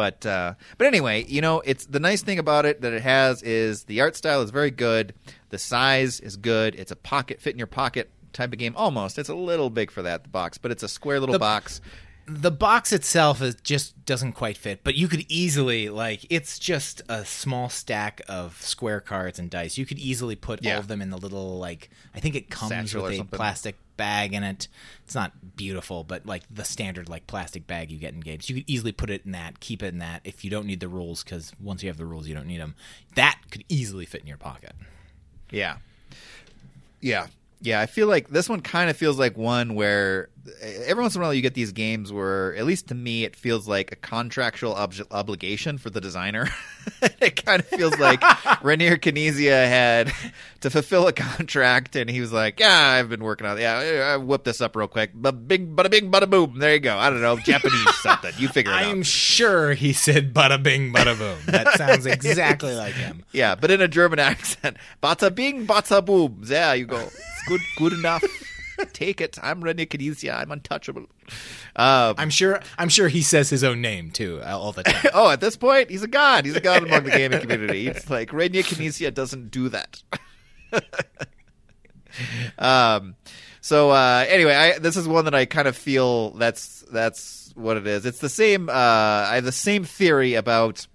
but 0.02 0.26
uh, 0.26 0.54
but 0.80 0.88
anyway, 0.88 1.26
you 1.28 1.42
know, 1.42 1.62
it's 1.64 1.86
the 1.86 2.00
nice 2.00 2.24
thing 2.24 2.40
about 2.40 2.66
it 2.66 2.82
that 2.82 2.92
it 2.92 3.04
has 3.04 3.44
is 3.44 3.84
the 3.84 4.02
art 4.02 4.16
style 4.16 4.42
is 4.42 4.50
very 4.50 4.72
good. 4.72 5.14
The 5.50 5.60
size 5.60 6.20
is 6.20 6.38
good. 6.38 6.74
It's 6.74 6.92
a 6.92 6.96
pocket 6.96 7.40
fit 7.40 7.54
in 7.54 7.60
your 7.60 7.68
pocket 7.68 8.10
type 8.34 8.52
of 8.52 8.58
game. 8.58 8.74
Almost, 8.76 9.20
it's 9.20 9.30
a 9.30 9.36
little 9.36 9.70
big 9.70 9.92
for 9.92 10.02
that 10.02 10.24
the 10.24 10.30
box, 10.30 10.58
but 10.58 10.72
it's 10.72 10.82
a 10.82 10.88
square 10.88 11.20
little 11.20 11.34
The- 11.34 11.40
box. 11.40 11.82
the 12.28 12.50
box 12.52 12.92
itself 12.92 13.42
is 13.44 13.56
just 13.64 14.06
doesn't 14.06 14.34
quite 14.34 14.56
fit 14.56 14.84
but 14.84 14.94
you 14.96 15.08
could 15.08 15.26
easily 15.28 15.90
like 15.90 16.20
it's 16.30 16.60
just 16.60 17.02
a 17.10 17.26
small 17.26 17.68
stack 17.68 18.22
of 18.30 18.62
square 18.62 19.02
cards 19.02 19.40
and 19.40 19.50
dice 19.50 19.76
you 19.78 19.86
could 19.88 19.98
easily 20.00 20.36
put 20.36 20.64
Yeah. 20.64 20.74
all 20.76 20.80
of 20.82 20.88
them 20.88 21.02
in 21.02 21.10
the 21.10 21.18
little 21.18 21.58
like 21.58 21.90
i 22.16 22.20
think 22.20 22.36
it 22.36 22.50
comes 22.50 22.70
Satchel 22.70 23.04
with 23.04 23.20
a 23.20 23.26
plastic 23.26 23.76
bag 24.02 24.34
in 24.34 24.44
it 24.44 24.68
it's 25.06 25.14
not 25.14 25.32
beautiful 25.56 26.04
but 26.04 26.26
like 26.26 26.44
the 26.50 26.64
standard 26.66 27.08
like 27.08 27.28
plastic 27.28 27.68
bag 27.68 27.92
you 27.92 28.00
get 28.00 28.14
in 28.14 28.20
games 28.20 28.50
you 28.50 28.56
could 28.56 28.64
easily 28.68 28.92
put 28.92 29.10
it 29.12 29.22
in 29.26 29.32
that 29.32 29.60
keep 29.60 29.84
it 29.84 29.94
in 29.94 30.00
that 30.00 30.22
if 30.24 30.44
you 30.44 30.50
don't 30.50 30.66
need 30.66 30.80
the 30.80 30.88
rules 30.88 31.24
because 31.24 31.52
once 31.62 31.84
you 31.84 31.90
have 31.90 31.98
the 31.98 32.06
rules 32.06 32.28
you 32.28 32.34
don't 32.34 32.48
need 32.48 32.60
them 32.60 32.74
that 33.16 33.40
could 33.52 33.64
easily 33.70 34.06
fit 34.06 34.22
in 34.22 34.28
your 34.28 34.38
pocket 34.38 34.74
Yeah. 35.52 35.78
Yeah. 37.02 37.28
Yeah, 37.64 37.80
I 37.80 37.86
feel 37.86 38.08
like 38.08 38.30
this 38.30 38.50
one 38.50 38.62
kind 38.62 38.90
of 38.90 38.98
feels 38.98 39.20
like 39.20 39.38
one 39.38 39.76
where 39.76 40.30
every 40.62 41.02
once 41.02 41.16
in 41.16 41.22
a 41.22 41.24
while 41.24 41.34
you 41.34 41.42
get 41.42 41.54
these 41.54 41.72
games 41.72 42.12
where, 42.12 42.56
at 42.56 42.66
least 42.66 42.88
to 42.88 42.96
me, 42.96 43.24
it 43.24 43.36
feels 43.36 43.68
like 43.68 43.92
a 43.92 43.96
contractual 43.96 44.74
ob- 44.74 44.94
obligation 45.12 45.78
for 45.78 45.90
the 45.90 46.02
designer. 46.02 46.48
it 47.22 47.44
kind 47.46 47.62
of 47.62 47.68
feels 47.68 47.98
like 48.00 48.22
Reiner 48.62 48.98
Knizia 48.98 49.68
had 49.68 50.12
to 50.62 50.70
fulfill 50.70 51.08
a 51.08 51.14
contract, 51.14 51.96
and 51.96 52.10
he 52.10 52.22
was 52.22 52.32
like, 52.32 52.60
"Yeah, 52.60 52.76
I've 52.76 53.10
been 53.10 53.24
working 53.24 53.48
on 53.48 53.58
it. 53.58 53.62
Yeah, 53.62 54.14
I 54.14 54.18
whip 54.18 54.44
this 54.44 54.62
up 54.62 54.76
real 54.76 54.88
quick. 54.88 55.12
But 55.14 55.48
bing, 55.48 55.76
bada 55.76 55.90
bing, 55.90 56.12
bada 56.12 56.30
boom. 56.30 56.60
There 56.60 56.74
you 56.74 56.80
go. 56.80 56.98
I 56.98 57.10
don't 57.10 57.22
know, 57.22 57.38
Japanese 57.38 57.96
something. 58.02 58.34
You 58.38 58.48
figure 58.48 58.72
it 58.72 58.76
out." 58.76 58.86
I'm 58.86 59.04
sure 59.04 59.74
he 59.74 59.94
said 59.94 60.34
bada 60.34 60.62
bing, 60.62 60.94
bada 60.94 61.18
boom. 61.18 61.38
That 61.46 61.78
sounds 61.78 62.06
exactly 62.06 62.76
like 62.76 62.94
him. 62.94 63.24
Yeah, 63.32 63.56
but 63.56 63.72
in 63.72 63.82
a 63.82 63.88
German 63.88 64.20
accent. 64.20 64.78
Bada 65.02 65.34
bing, 65.34 65.68
bada 65.68 66.04
boom. 66.04 66.38
There 66.42 66.76
you 66.76 66.86
go. 66.86 67.00
It's 67.00 67.44
good, 67.48 67.62
good 67.78 67.94
enough. 67.94 68.24
Take 68.94 69.22
it. 69.22 69.38
I'm 69.42 69.62
Reiner 69.62 69.88
Knizia. 69.88 70.36
I'm 70.36 70.52
untouchable. 70.52 71.06
Um, 71.76 72.16
I'm 72.18 72.30
sure. 72.30 72.62
I'm 72.78 72.90
sure 72.90 73.08
he 73.08 73.22
says 73.22 73.50
his 73.50 73.64
own 73.64 73.82
name 73.82 74.12
too 74.12 74.42
uh, 74.44 74.58
all 74.58 74.72
the 74.72 74.84
time. 74.84 75.12
oh, 75.14 75.30
at 75.30 75.42
this 75.42 75.56
point, 75.58 75.90
he's 75.90 76.04
a 76.04 76.08
god. 76.08 76.46
He's 76.46 76.56
a 76.56 76.62
god 76.62 76.84
among 76.84 77.04
the 77.04 77.12
gaming 77.12 77.40
community. 77.40 77.88
It's 77.88 78.10
like 78.10 78.30
Reiner 78.30 78.64
Knizia 78.64 79.14
doesn't 79.14 79.52
do 79.52 79.70
that. 79.70 80.02
um, 82.58 83.16
so 83.62 83.92
uh, 83.92 84.26
anyway, 84.28 84.56
I, 84.56 84.80
this 84.80 84.98
is 84.98 85.08
one 85.08 85.26
that 85.26 85.36
I 85.36 85.46
kind 85.46 85.68
of 85.68 85.76
feel 85.76 86.32
that's 86.32 86.84
that's 86.92 87.52
what 87.56 87.78
it 87.78 87.88
is. 87.88 88.06
It's 88.06 88.20
the 88.20 88.30
same. 88.30 88.70
Uh, 88.70 88.74
I 88.74 89.36
have 89.36 89.46
the 89.46 89.52
same 89.52 89.84
theory 89.84 90.36
about. 90.36 90.88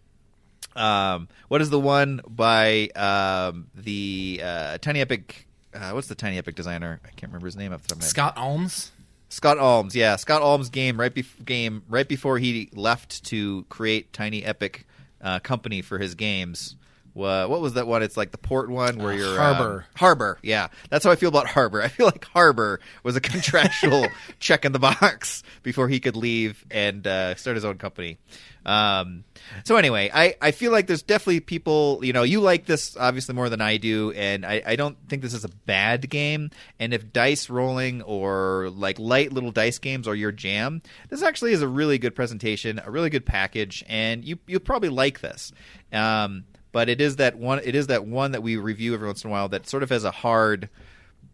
Um, 0.74 1.28
what 1.48 1.62
is 1.62 1.70
the 1.70 1.80
one 1.80 2.20
by 2.28 2.88
um, 2.88 3.68
the 3.74 4.42
uh, 4.44 4.76
Tiny 4.76 5.00
Epic? 5.00 5.45
Uh, 5.76 5.92
what's 5.92 6.08
the 6.08 6.14
Tiny 6.14 6.38
Epic 6.38 6.54
designer? 6.54 7.00
I 7.04 7.08
can't 7.08 7.30
remember 7.32 7.46
his 7.46 7.56
name 7.56 7.72
off 7.72 7.82
the 7.82 7.88
top 7.88 7.96
of 7.98 8.02
my. 8.02 8.06
Scott 8.08 8.36
Almes. 8.36 8.90
Scott 9.28 9.58
Almes, 9.58 9.94
yeah, 9.94 10.16
Scott 10.16 10.40
Almes' 10.42 10.70
game 10.70 10.98
right 10.98 11.12
bef- 11.14 11.44
game 11.44 11.82
right 11.88 12.06
before 12.08 12.38
he 12.38 12.70
left 12.72 13.24
to 13.26 13.64
create 13.68 14.12
Tiny 14.12 14.44
Epic 14.44 14.86
uh, 15.20 15.40
company 15.40 15.82
for 15.82 15.98
his 15.98 16.14
games. 16.14 16.76
Wha- 17.12 17.46
what 17.46 17.60
was 17.60 17.74
that 17.74 17.86
one? 17.88 18.02
It's 18.04 18.16
like 18.16 18.30
the 18.30 18.38
port 18.38 18.70
one 18.70 18.98
where 18.98 19.12
Uh, 19.12 19.16
you're 19.16 19.36
Harbor. 19.38 19.86
uh, 19.94 19.98
Harbor, 19.98 20.38
yeah. 20.42 20.68
That's 20.90 21.04
how 21.04 21.10
I 21.10 21.16
feel 21.16 21.28
about 21.30 21.48
Harbor. 21.48 21.82
I 21.82 21.88
feel 21.88 22.06
like 22.06 22.24
Harbor 22.26 22.78
was 23.02 23.16
a 23.16 23.20
contractual 23.20 24.06
check 24.38 24.64
in 24.64 24.72
the 24.72 24.78
box 24.78 25.42
before 25.62 25.88
he 25.88 25.98
could 25.98 26.14
leave 26.16 26.64
and 26.70 27.04
uh, 27.06 27.34
start 27.34 27.56
his 27.56 27.64
own 27.64 27.78
company. 27.78 28.18
Um, 28.66 29.22
so 29.62 29.76
anyway, 29.76 30.10
I, 30.12 30.34
I 30.42 30.50
feel 30.50 30.72
like 30.72 30.88
there's 30.88 31.02
definitely 31.02 31.38
people, 31.38 32.00
you 32.02 32.12
know, 32.12 32.24
you 32.24 32.40
like 32.40 32.66
this 32.66 32.96
obviously 32.96 33.34
more 33.34 33.48
than 33.48 33.60
I 33.60 33.76
do, 33.76 34.10
and 34.10 34.44
I, 34.44 34.60
I 34.66 34.76
don't 34.76 34.98
think 35.08 35.22
this 35.22 35.34
is 35.34 35.44
a 35.44 35.48
bad 35.48 36.10
game. 36.10 36.50
And 36.80 36.92
if 36.92 37.12
dice 37.12 37.48
rolling 37.48 38.02
or 38.02 38.68
like 38.74 38.98
light 38.98 39.32
little 39.32 39.52
dice 39.52 39.78
games 39.78 40.08
are 40.08 40.16
your 40.16 40.32
jam, 40.32 40.82
this 41.08 41.22
actually 41.22 41.52
is 41.52 41.62
a 41.62 41.68
really 41.68 41.96
good 41.98 42.16
presentation, 42.16 42.80
a 42.84 42.90
really 42.90 43.08
good 43.08 43.24
package, 43.24 43.84
and 43.88 44.24
you 44.24 44.38
you'll 44.48 44.60
probably 44.60 44.88
like 44.88 45.20
this. 45.20 45.52
Um, 45.92 46.44
but 46.72 46.88
it 46.88 47.00
is 47.00 47.16
that 47.16 47.38
one 47.38 47.60
it 47.64 47.76
is 47.76 47.86
that 47.86 48.04
one 48.04 48.32
that 48.32 48.42
we 48.42 48.56
review 48.56 48.94
every 48.94 49.06
once 49.06 49.22
in 49.22 49.30
a 49.30 49.32
while 49.32 49.48
that 49.50 49.68
sort 49.68 49.84
of 49.84 49.90
has 49.90 50.02
a 50.02 50.10
hard 50.10 50.68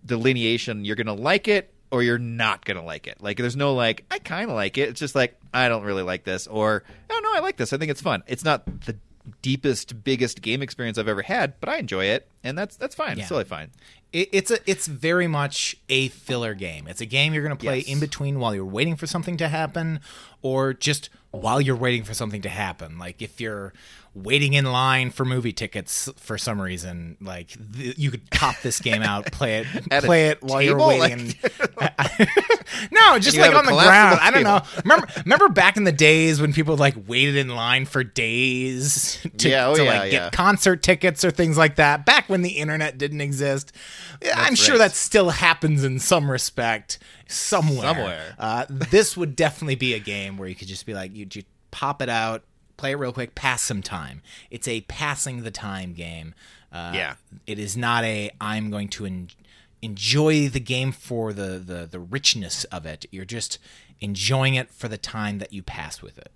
delineation. 0.05 0.85
You're 0.85 0.97
gonna 0.97 1.15
like 1.15 1.49
it 1.49 1.73
or 1.93 2.03
you're 2.03 2.19
not 2.19 2.65
gonna 2.65 2.83
like 2.85 3.07
it. 3.07 3.19
Like 3.23 3.37
there's 3.37 3.55
no 3.55 3.75
like 3.75 4.05
I 4.11 4.19
kind 4.19 4.51
of 4.51 4.57
like 4.57 4.77
it. 4.79 4.89
It's 4.89 4.99
just 5.01 5.15
like 5.15 5.39
I 5.55 5.69
don't 5.69 5.85
really 5.85 6.03
like 6.03 6.25
this 6.25 6.49
or 6.49 6.83
oh 7.11 7.21
no 7.23 7.31
I 7.35 7.41
like 7.41 7.57
this. 7.59 7.73
I 7.73 7.77
think 7.77 7.91
it's 7.93 8.03
fun. 8.03 8.25
It's 8.27 8.45
not 8.45 8.65
the 8.87 8.97
deepest 9.41 10.03
biggest 10.03 10.43
game 10.43 10.63
experience 10.63 10.99
I've 10.99 11.07
ever 11.07 11.23
had, 11.23 11.55
but 11.61 11.69
I 11.69 11.77
enjoy 11.77 12.07
it 12.07 12.29
and 12.43 12.59
that's 12.59 12.77
that's 12.77 12.95
fine. 12.95 13.17
Yeah. 13.17 13.23
It's 13.23 13.29
totally 13.29 13.45
fine. 13.45 13.71
It, 14.13 14.29
it's 14.33 14.51
a 14.51 14.59
it's 14.69 14.87
very 14.87 15.27
much 15.27 15.77
a 15.89 16.09
filler 16.09 16.55
game. 16.55 16.87
It's 16.89 17.01
a 17.01 17.07
game 17.07 17.33
you're 17.33 17.43
going 17.45 17.57
to 17.57 17.63
play 17.63 17.79
Yes. 17.79 17.89
in 17.89 18.01
between 18.01 18.41
while 18.41 18.55
you're 18.55 18.65
waiting 18.65 18.97
for 18.97 19.07
something 19.07 19.37
to 19.39 19.49
happen, 19.49 20.01
or 20.43 20.75
just 20.75 21.09
while 21.31 21.61
you're 21.63 21.77
waiting 21.77 22.05
for 22.05 22.13
something 22.15 22.43
to 22.43 22.49
happen. 22.51 22.99
Like 22.99 23.23
if 23.23 23.41
you're 23.41 23.73
waiting 24.15 24.53
in 24.53 24.67
line 24.67 25.11
for 25.11 25.25
movie 25.25 25.53
tickets 25.53 26.09
for 26.17 26.37
some 26.37 26.61
reason, 26.61 27.17
like 27.21 27.57
th- 27.75 27.97
you 27.97 28.11
could 28.11 28.31
pop 28.31 28.61
this 28.63 28.79
game 28.81 29.03
out, 29.03 29.31
play 29.33 29.61
it, 29.61 29.67
play 30.05 30.29
it 30.29 30.43
while 30.43 30.61
you're 30.61 30.79
table? 30.79 30.89
waiting. 30.89 31.35
no, 32.91 33.19
just 33.19 33.37
like 33.39 33.55
on 33.55 33.65
the 33.65 33.73
ground. 33.73 34.19
I 34.21 34.31
don't 34.31 34.43
know. 34.43 34.61
Remember, 34.85 35.07
remember 35.25 35.49
back 35.49 35.77
in 35.77 35.85
the 35.85 35.93
days 35.93 36.41
when 36.41 36.53
people 36.53 36.77
like 36.77 36.95
waited 37.07 37.37
in 37.37 37.49
line 37.49 37.87
for 37.87 38.05
days 38.05 39.25
to, 39.39 39.49
Yeah, 39.49 39.69
oh 39.69 39.77
to 39.77 39.85
yeah, 39.85 39.91
like 39.91 40.13
yeah. 40.13 40.19
get 40.25 40.33
concert 40.33 40.83
tickets 40.83 41.25
or 41.25 41.31
things 41.31 41.57
like 41.57 41.77
that. 41.77 42.05
Back 42.05 42.29
when 42.29 42.43
the 42.43 42.51
internet 42.51 42.99
didn't 42.99 43.21
exist, 43.21 43.73
I'm 44.35 44.55
sure 44.55 44.75
right. 44.75 44.89
that 44.91 44.93
still 44.93 45.31
happens 45.31 45.85
in 45.85 45.99
some 45.99 46.31
respect 46.31 46.99
somewhere. 47.29 47.95
Somewhere. 47.95 48.35
Uh, 48.39 48.67
this 48.69 49.17
would 49.17 49.37
definitely 49.37 49.77
be 49.77 49.95
a 49.95 49.99
game 49.99 50.37
where 50.37 50.49
you 50.49 50.55
could 50.55 50.69
just 50.69 50.87
be 50.87 50.95
like, 50.95 51.15
you, 51.15 51.27
you 51.33 51.43
pop 51.71 52.03
it 52.03 52.09
out, 52.09 52.45
play 52.83 52.93
it 52.93 52.97
real 52.97 53.13
quick, 53.13 53.35
pass 53.37 53.63
some 53.63 53.81
time. 53.81 54.23
It's 54.51 54.67
a 54.67 54.81
passing 54.83 55.43
the 55.45 55.51
time 55.53 55.93
game. 55.95 56.35
Uh, 56.73 56.93
Yeah. 56.95 57.15
It 57.47 57.59
is 57.59 57.77
not 57.77 58.03
a 58.05 58.31
I'm 58.41 58.71
going 58.71 58.89
to 58.89 59.07
en- 59.07 59.29
enjoy 59.81 60.49
the 60.49 60.61
game 60.61 60.91
for 60.93 61.33
the, 61.33 61.59
the 61.59 61.87
the 61.91 62.01
richness 62.01 62.65
of 62.65 62.85
it. 62.85 63.07
You're 63.11 63.25
just 63.25 63.59
enjoying 64.01 64.55
it 64.57 64.69
for 64.71 64.89
the 64.89 64.99
time 64.99 65.39
that 65.39 65.53
you 65.53 65.63
pass 65.63 66.03
with 66.03 66.19
it. 66.19 66.33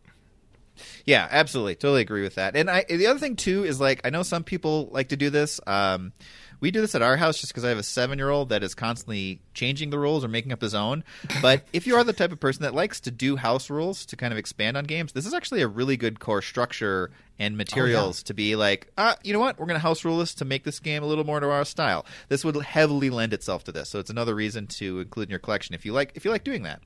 Yeah, 1.05 1.27
absolutely, 1.31 1.75
totally 1.75 2.03
agree 2.03 2.23
with 2.23 2.35
that. 2.35 2.55
And 2.55 2.71
I, 2.71 2.85
the 2.89 3.07
other 3.07 3.19
thing 3.19 3.35
too 3.35 3.65
is 3.65 3.81
like 3.81 4.01
I 4.05 4.11
know 4.11 4.23
some 4.23 4.45
people 4.45 4.89
like 4.93 5.09
to 5.09 5.17
do 5.17 5.31
this. 5.31 5.59
Um, 5.67 6.13
we 6.61 6.71
do 6.71 6.81
this 6.81 6.95
at 6.95 7.03
our 7.03 7.17
house 7.17 7.41
just 7.41 7.53
because 7.53 7.65
I 7.65 7.69
have 7.69 7.79
a 7.79 7.83
seven-year-old 7.83 8.49
that 8.49 8.63
is 8.63 8.75
constantly 8.75 9.41
changing 9.55 9.91
the 9.91 9.99
rules 9.99 10.25
or 10.25 10.29
making 10.29 10.53
up 10.53 10.61
his 10.61 10.75
own. 10.75 11.05
But 11.43 11.67
if 11.73 11.87
you 11.87 11.97
are 11.97 12.05
the 12.05 12.13
type 12.13 12.33
of 12.33 12.41
person 12.41 12.63
that 12.63 12.75
likes 12.75 13.01
to 13.01 13.11
do 13.11 13.37
house 13.37 13.71
rules 13.71 14.07
to 14.07 14.17
kind 14.17 14.33
of 14.33 14.39
expand 14.39 14.77
on 14.77 14.85
games, 14.85 15.13
this 15.13 15.27
is 15.27 15.35
actually 15.35 15.63
a 15.63 15.69
really 15.69 15.97
good 15.97 16.21
core 16.21 16.43
structure 16.43 17.11
and 17.39 17.57
materials 17.57 18.23
to 18.23 18.35
be 18.35 18.57
like, 18.57 18.91
uh, 18.97 19.15
you 19.23 19.33
know 19.33 19.41
what, 19.41 19.59
we're 19.59 19.67
going 19.67 19.79
to 19.79 19.83
house 19.83 20.05
rule 20.05 20.19
this 20.19 20.35
to 20.35 20.45
make 20.45 20.65
this 20.65 20.81
game 20.81 21.03
a 21.03 21.07
little 21.07 21.25
more 21.25 21.41
to 21.41 21.51
our 21.51 21.65
style. 21.65 22.07
This 22.29 22.45
would 22.45 22.57
heavily 22.57 23.11
lend 23.11 23.33
itself 23.35 23.65
to 23.65 23.73
this, 23.73 23.91
so 23.91 23.99
it's 23.99 24.11
another 24.11 24.35
reason 24.35 24.67
to 24.69 25.01
include 25.01 25.29
in 25.29 25.31
your 25.31 25.39
collection 25.39 25.75
if 25.75 25.85
you 25.85 25.93
like 25.93 26.13
if 26.15 26.25
you 26.25 26.31
like 26.31 26.45
doing 26.45 26.63
that. 26.63 26.81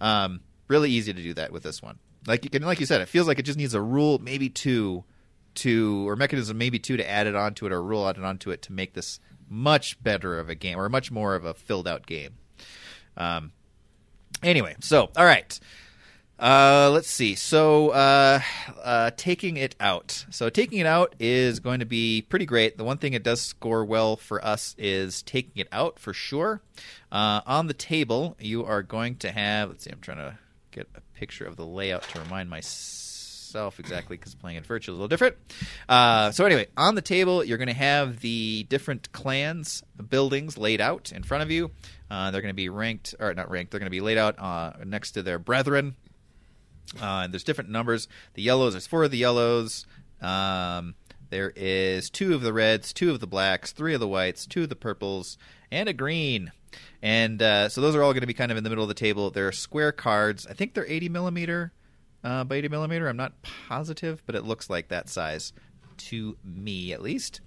Um, 0.00 0.40
really 0.68 0.90
easy 0.90 1.12
to 1.12 1.22
do 1.22 1.34
that 1.34 1.52
with 1.52 1.62
this 1.62 1.80
one. 1.82 1.98
Like 2.26 2.44
you 2.44 2.50
can, 2.50 2.62
like 2.62 2.80
you 2.80 2.86
said, 2.86 3.00
it 3.00 3.08
feels 3.08 3.26
like 3.28 3.38
it 3.38 3.44
just 3.44 3.58
needs 3.58 3.74
a 3.74 3.80
rule, 3.80 4.18
maybe 4.18 4.48
two, 4.48 5.04
to 5.56 6.08
or 6.08 6.16
mechanism, 6.16 6.58
maybe 6.58 6.78
two 6.78 6.96
to 6.96 7.08
add 7.08 7.26
it 7.26 7.34
onto 7.34 7.66
it 7.66 7.72
or 7.72 7.82
rule 7.82 8.08
added 8.08 8.24
onto 8.24 8.50
it 8.50 8.62
to 8.62 8.72
make 8.72 8.94
this 8.94 9.20
much 9.48 10.02
better 10.02 10.38
of 10.38 10.48
a 10.48 10.54
game 10.54 10.78
or 10.78 10.88
much 10.88 11.10
more 11.10 11.34
of 11.34 11.44
a 11.44 11.54
filled 11.54 11.86
out 11.86 12.06
game. 12.06 12.34
Um, 13.16 13.52
anyway, 14.42 14.76
so 14.80 15.10
all 15.16 15.24
right. 15.24 15.58
Uh, 16.38 16.90
let's 16.92 17.08
see. 17.08 17.36
So, 17.36 17.90
uh, 17.90 18.40
uh, 18.82 19.12
taking 19.16 19.58
it 19.58 19.76
out. 19.78 20.24
So, 20.30 20.50
taking 20.50 20.80
it 20.80 20.86
out 20.86 21.14
is 21.20 21.60
going 21.60 21.78
to 21.78 21.86
be 21.86 22.22
pretty 22.28 22.46
great. 22.46 22.76
The 22.78 22.82
one 22.82 22.98
thing 22.98 23.12
it 23.12 23.22
does 23.22 23.40
score 23.40 23.84
well 23.84 24.16
for 24.16 24.44
us 24.44 24.74
is 24.76 25.22
taking 25.22 25.52
it 25.60 25.68
out 25.70 26.00
for 26.00 26.12
sure. 26.12 26.60
Uh, 27.12 27.42
on 27.46 27.68
the 27.68 27.74
table, 27.74 28.36
you 28.40 28.64
are 28.64 28.82
going 28.82 29.16
to 29.18 29.30
have. 29.30 29.68
Let's 29.68 29.84
see. 29.84 29.90
I'm 29.90 30.00
trying 30.00 30.16
to 30.16 30.36
get 30.72 30.88
a 30.96 31.00
picture 31.16 31.44
of 31.44 31.54
the 31.54 31.66
layout 31.66 32.02
to 32.08 32.18
remind 32.18 32.50
myself 32.50 33.01
exactly 33.78 34.16
because 34.16 34.34
playing 34.34 34.56
it 34.56 34.66
virtual 34.66 34.94
is 34.94 34.98
a 34.98 35.00
little 35.00 35.08
different. 35.08 35.36
Uh, 35.88 36.30
so, 36.30 36.44
anyway, 36.44 36.66
on 36.76 36.94
the 36.94 37.02
table, 37.02 37.44
you're 37.44 37.58
going 37.58 37.68
to 37.68 37.74
have 37.74 38.20
the 38.20 38.64
different 38.68 39.12
clans 39.12 39.82
buildings 40.08 40.58
laid 40.58 40.80
out 40.80 41.12
in 41.12 41.22
front 41.22 41.42
of 41.42 41.50
you. 41.50 41.70
Uh, 42.10 42.30
they're 42.30 42.42
going 42.42 42.52
to 42.52 42.56
be 42.56 42.68
ranked, 42.68 43.14
or 43.18 43.32
not 43.34 43.50
ranked. 43.50 43.70
They're 43.70 43.80
going 43.80 43.86
to 43.86 43.90
be 43.90 44.00
laid 44.00 44.18
out 44.18 44.38
uh, 44.38 44.72
next 44.84 45.12
to 45.12 45.22
their 45.22 45.38
brethren. 45.38 45.96
Uh, 47.00 47.22
and 47.24 47.32
there's 47.32 47.44
different 47.44 47.70
numbers. 47.70 48.08
The 48.34 48.42
yellows, 48.42 48.74
there's 48.74 48.86
four 48.86 49.04
of 49.04 49.10
the 49.10 49.18
yellows. 49.18 49.86
Um, 50.20 50.94
there 51.30 51.52
is 51.56 52.10
two 52.10 52.34
of 52.34 52.42
the 52.42 52.52
reds, 52.52 52.92
two 52.92 53.10
of 53.10 53.20
the 53.20 53.26
blacks, 53.26 53.72
three 53.72 53.94
of 53.94 54.00
the 54.00 54.08
whites, 54.08 54.46
two 54.46 54.64
of 54.64 54.68
the 54.68 54.76
purples, 54.76 55.38
and 55.70 55.88
a 55.88 55.92
green. 55.92 56.52
And 57.02 57.40
uh, 57.40 57.68
so 57.68 57.80
those 57.80 57.96
are 57.96 58.02
all 58.02 58.12
going 58.12 58.20
to 58.20 58.26
be 58.26 58.34
kind 58.34 58.52
of 58.52 58.58
in 58.58 58.64
the 58.64 58.70
middle 58.70 58.84
of 58.84 58.88
the 58.88 58.94
table. 58.94 59.30
They're 59.30 59.52
square 59.52 59.92
cards. 59.92 60.46
I 60.46 60.52
think 60.52 60.74
they're 60.74 60.86
80 60.86 61.08
millimeter 61.08 61.72
uh, 62.24 62.44
by 62.44 62.56
80 62.56 62.68
millimeter. 62.68 63.08
I'm 63.08 63.16
not 63.16 63.42
positive, 63.42 64.22
but 64.26 64.34
it 64.34 64.44
looks 64.44 64.70
like 64.70 64.88
that 64.88 65.08
size 65.08 65.52
to 65.96 66.36
me 66.44 66.92
at 66.92 67.02
least. 67.02 67.40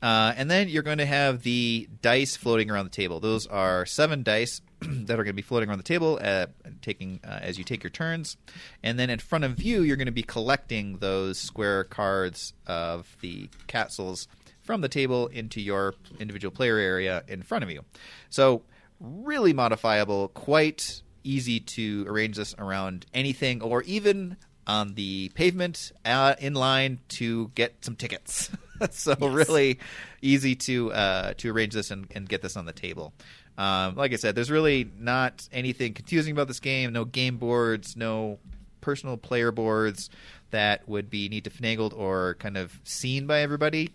Uh, 0.00 0.32
and 0.36 0.50
then 0.50 0.68
you're 0.68 0.82
going 0.82 0.98
to 0.98 1.06
have 1.06 1.42
the 1.42 1.88
dice 2.00 2.36
floating 2.36 2.70
around 2.70 2.84
the 2.84 2.90
table. 2.90 3.20
Those 3.20 3.46
are 3.46 3.86
seven 3.86 4.22
dice 4.22 4.60
that 4.80 5.14
are 5.18 5.24
going 5.24 5.26
to 5.26 5.32
be 5.34 5.42
floating 5.42 5.68
around 5.68 5.78
the 5.78 5.84
table, 5.84 6.18
uh, 6.22 6.46
taking 6.80 7.20
uh, 7.24 7.38
as 7.42 7.58
you 7.58 7.64
take 7.64 7.82
your 7.82 7.90
turns. 7.90 8.36
And 8.82 8.98
then 8.98 9.10
in 9.10 9.18
front 9.18 9.44
of 9.44 9.62
you, 9.62 9.82
you're 9.82 9.96
going 9.96 10.06
to 10.06 10.12
be 10.12 10.22
collecting 10.22 10.98
those 10.98 11.38
square 11.38 11.84
cards 11.84 12.54
of 12.66 13.16
the 13.20 13.48
castles 13.66 14.28
from 14.62 14.80
the 14.80 14.88
table 14.88 15.26
into 15.28 15.60
your 15.60 15.94
individual 16.20 16.52
player 16.52 16.78
area 16.78 17.24
in 17.28 17.42
front 17.42 17.64
of 17.64 17.70
you. 17.70 17.84
So 18.30 18.62
really 19.00 19.52
modifiable, 19.52 20.28
quite 20.28 21.02
easy 21.24 21.60
to 21.60 22.04
arrange 22.08 22.36
this 22.36 22.54
around 22.58 23.06
anything 23.14 23.62
or 23.62 23.82
even 23.82 24.36
on 24.66 24.94
the 24.94 25.30
pavement 25.30 25.92
uh, 26.04 26.34
in 26.38 26.54
line 26.54 27.00
to 27.08 27.50
get 27.54 27.84
some 27.84 27.96
tickets. 27.96 28.50
so 28.90 29.14
really 29.20 29.78
easy 30.20 30.54
to 30.54 30.92
uh, 30.92 31.34
to 31.34 31.50
arrange 31.50 31.74
this 31.74 31.90
and, 31.90 32.06
and 32.14 32.28
get 32.28 32.42
this 32.42 32.56
on 32.56 32.66
the 32.66 32.72
table. 32.72 33.12
Um, 33.58 33.96
like 33.96 34.12
I 34.12 34.16
said, 34.16 34.34
there's 34.34 34.50
really 34.50 34.90
not 34.98 35.48
anything 35.52 35.94
confusing 35.94 36.32
about 36.32 36.48
this 36.48 36.60
game. 36.60 36.92
No 36.92 37.04
game 37.04 37.36
boards, 37.36 37.96
no 37.96 38.38
personal 38.80 39.16
player 39.16 39.52
boards 39.52 40.10
that 40.50 40.88
would 40.88 41.10
be 41.10 41.28
neat 41.28 41.44
to 41.44 41.50
finagled 41.50 41.96
or 41.96 42.36
kind 42.38 42.56
of 42.56 42.78
seen 42.84 43.26
by 43.26 43.40
everybody. 43.40 43.90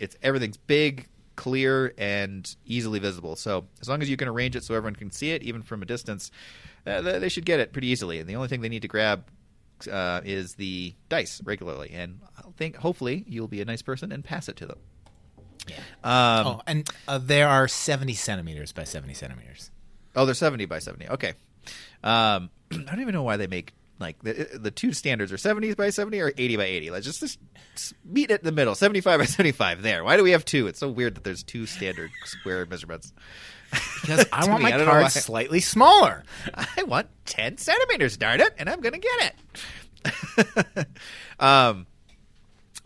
It's 0.00 0.16
everything's 0.22 0.56
big, 0.56 1.06
clear, 1.38 1.94
and 1.96 2.56
easily 2.66 2.98
visible. 2.98 3.36
So 3.36 3.68
as 3.80 3.88
long 3.88 4.02
as 4.02 4.10
you 4.10 4.16
can 4.16 4.26
arrange 4.26 4.56
it 4.56 4.64
so 4.64 4.74
everyone 4.74 4.96
can 4.96 5.12
see 5.12 5.30
it, 5.30 5.44
even 5.44 5.62
from 5.62 5.82
a 5.82 5.86
distance, 5.86 6.32
uh, 6.84 7.00
they 7.00 7.28
should 7.28 7.44
get 7.44 7.60
it 7.60 7.72
pretty 7.72 7.86
easily. 7.86 8.18
And 8.18 8.28
the 8.28 8.34
only 8.34 8.48
thing 8.48 8.60
they 8.60 8.68
need 8.68 8.82
to 8.82 8.88
grab 8.88 9.24
uh, 9.90 10.20
is 10.24 10.54
the 10.54 10.94
dice 11.08 11.40
regularly. 11.44 11.92
And 11.94 12.18
I 12.36 12.42
think 12.56 12.74
hopefully 12.74 13.24
you'll 13.28 13.46
be 13.46 13.60
a 13.60 13.64
nice 13.64 13.82
person 13.82 14.10
and 14.10 14.24
pass 14.24 14.48
it 14.48 14.56
to 14.56 14.66
them. 14.66 14.78
Um, 16.02 16.46
oh, 16.46 16.62
and 16.66 16.90
uh, 17.06 17.18
there 17.18 17.48
are 17.48 17.68
70 17.68 18.14
centimeters 18.14 18.72
by 18.72 18.82
70 18.82 19.14
centimeters. 19.14 19.70
Oh, 20.16 20.26
they're 20.26 20.34
70 20.34 20.64
by 20.64 20.80
70. 20.80 21.08
Okay. 21.10 21.34
Um, 22.02 22.50
I 22.72 22.76
don't 22.76 23.00
even 23.00 23.14
know 23.14 23.22
why 23.22 23.36
they 23.36 23.46
make 23.46 23.74
like 23.98 24.22
the, 24.22 24.48
the 24.54 24.70
two 24.70 24.92
standards 24.92 25.32
are 25.32 25.38
70 25.38 25.74
by 25.74 25.90
70 25.90 26.20
or 26.20 26.32
80 26.36 26.56
by 26.56 26.64
80. 26.64 26.90
Let's 26.90 27.06
just, 27.06 27.20
just, 27.20 27.38
just 27.74 27.94
meet 28.04 28.30
it 28.30 28.40
in 28.40 28.46
the 28.46 28.52
middle. 28.52 28.74
75 28.74 29.18
by 29.18 29.24
75 29.26 29.82
there. 29.82 30.04
Why 30.04 30.16
do 30.16 30.22
we 30.22 30.30
have 30.32 30.44
two? 30.44 30.66
It's 30.66 30.78
so 30.78 30.88
weird 30.88 31.16
that 31.16 31.24
there's 31.24 31.42
two 31.42 31.66
standard 31.66 32.10
square 32.24 32.64
measurements. 32.66 33.12
Because 34.00 34.26
I 34.32 34.46
want 34.48 34.62
me, 34.62 34.70
my 34.70 34.74
I 34.74 34.78
don't 34.78 34.86
know 34.86 34.92
why. 34.92 35.00
cards 35.00 35.14
slightly 35.14 35.60
smaller. 35.60 36.24
I 36.54 36.84
want 36.84 37.08
10 37.26 37.58
centimeters, 37.58 38.16
darn 38.16 38.40
it, 38.40 38.54
and 38.58 38.68
I'm 38.68 38.80
going 38.80 38.94
to 38.94 39.00
get 39.00 39.34
it. 40.06 40.86
um, 41.40 41.86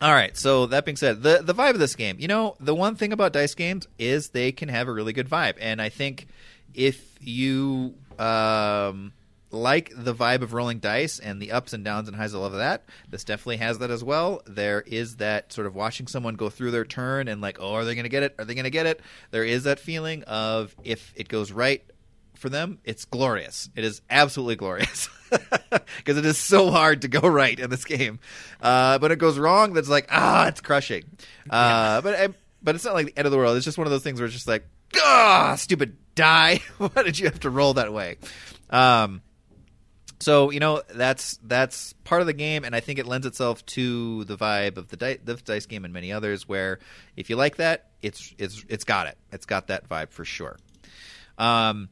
all 0.01 0.13
right. 0.13 0.35
So 0.35 0.65
that 0.67 0.83
being 0.83 0.97
said, 0.97 1.21
the 1.21 1.41
the 1.41 1.53
vibe 1.53 1.71
of 1.71 1.79
this 1.79 1.95
game, 1.95 2.17
you 2.19 2.27
know, 2.27 2.55
the 2.59 2.75
one 2.75 2.95
thing 2.95 3.13
about 3.13 3.31
dice 3.31 3.55
games 3.55 3.87
is 3.97 4.29
they 4.29 4.51
can 4.51 4.67
have 4.67 4.87
a 4.87 4.91
really 4.91 5.13
good 5.13 5.29
vibe, 5.29 5.55
and 5.61 5.81
I 5.81 5.89
think 5.89 6.27
if 6.73 7.15
you 7.21 7.93
um, 8.19 9.13
like 9.53 9.91
the 9.95 10.13
vibe 10.13 10.41
of 10.41 10.51
rolling 10.53 10.79
dice 10.79 11.19
and 11.19 11.41
the 11.41 11.51
ups 11.51 11.71
and 11.73 11.85
downs 11.85 12.07
and 12.07 12.17
highs 12.17 12.33
and 12.33 12.41
love 12.41 12.53
of 12.53 12.57
that, 12.59 12.83
this 13.09 13.23
definitely 13.23 13.57
has 13.57 13.77
that 13.79 13.91
as 13.91 14.03
well. 14.03 14.41
There 14.47 14.81
is 14.81 15.17
that 15.17 15.53
sort 15.53 15.67
of 15.67 15.75
watching 15.75 16.07
someone 16.07 16.35
go 16.35 16.49
through 16.49 16.71
their 16.71 16.83
turn 16.85 17.27
and 17.27 17.39
like, 17.39 17.57
oh, 17.61 17.73
are 17.73 17.85
they 17.85 17.93
going 17.95 18.03
to 18.03 18.09
get 18.09 18.23
it? 18.23 18.35
Are 18.39 18.45
they 18.45 18.55
going 18.55 18.63
to 18.65 18.69
get 18.71 18.85
it? 18.87 18.99
There 19.31 19.45
is 19.45 19.63
that 19.65 19.79
feeling 19.79 20.23
of 20.23 20.75
if 20.83 21.13
it 21.15 21.27
goes 21.29 21.51
right 21.51 21.83
for 22.35 22.49
them, 22.49 22.79
it's 22.83 23.05
glorious. 23.05 23.69
It 23.75 23.83
is 23.85 24.01
absolutely 24.09 24.55
glorious 24.55 25.07
because 25.97 26.17
it 26.17 26.25
is 26.25 26.37
so 26.37 26.71
hard 26.71 27.03
to 27.03 27.07
go 27.07 27.21
right 27.27 27.57
in 27.57 27.69
this 27.69 27.85
game. 27.85 28.19
Uh, 28.61 28.97
but 28.99 29.11
it 29.11 29.17
goes 29.19 29.37
wrong, 29.39 29.73
that's 29.73 29.87
like 29.87 30.07
ah, 30.09 30.47
it's 30.47 30.59
crushing. 30.61 31.03
Uh, 31.49 32.01
But 32.01 32.15
I- 32.19 32.33
but 32.65 32.75
it's 32.75 32.85
not 32.85 32.93
like 32.93 33.07
the 33.07 33.17
end 33.17 33.25
of 33.25 33.33
the 33.33 33.37
world. 33.37 33.57
It's 33.57 33.65
just 33.65 33.77
one 33.77 33.87
of 33.87 33.91
those 33.91 34.03
things 34.03 34.19
where 34.21 34.25
it's 34.25 34.33
just 34.33 34.47
like 34.47 34.65
ah, 34.97 35.55
stupid 35.57 35.97
die. 36.15 36.61
Why 36.77 37.03
did 37.03 37.19
you 37.19 37.25
have 37.25 37.41
to 37.41 37.49
roll 37.49 37.73
that 37.75 37.91
way? 37.93 38.17
Um, 38.69 39.21
so 40.23 40.51
you 40.51 40.59
know 40.59 40.81
that's 40.89 41.37
that's 41.43 41.93
part 42.05 42.21
of 42.21 42.27
the 42.27 42.33
game, 42.33 42.63
and 42.63 42.73
I 42.73 42.79
think 42.79 42.97
it 42.97 43.05
lends 43.05 43.27
itself 43.27 43.65
to 43.67 44.23
the 44.23 44.37
vibe 44.37 44.77
of 44.77 44.87
the, 44.87 44.95
di- 44.95 45.19
the 45.23 45.35
dice 45.35 45.65
game 45.65 45.83
and 45.83 45.93
many 45.93 46.13
others. 46.13 46.47
Where 46.47 46.79
if 47.17 47.29
you 47.29 47.35
like 47.35 47.57
that, 47.57 47.89
it's 48.01 48.33
it's 48.37 48.63
it's 48.69 48.85
got 48.85 49.07
it. 49.07 49.17
It's 49.31 49.45
got 49.45 49.67
that 49.67 49.87
vibe 49.89 50.11
for 50.11 50.23
sure. 50.23 50.57
Um, 51.37 51.89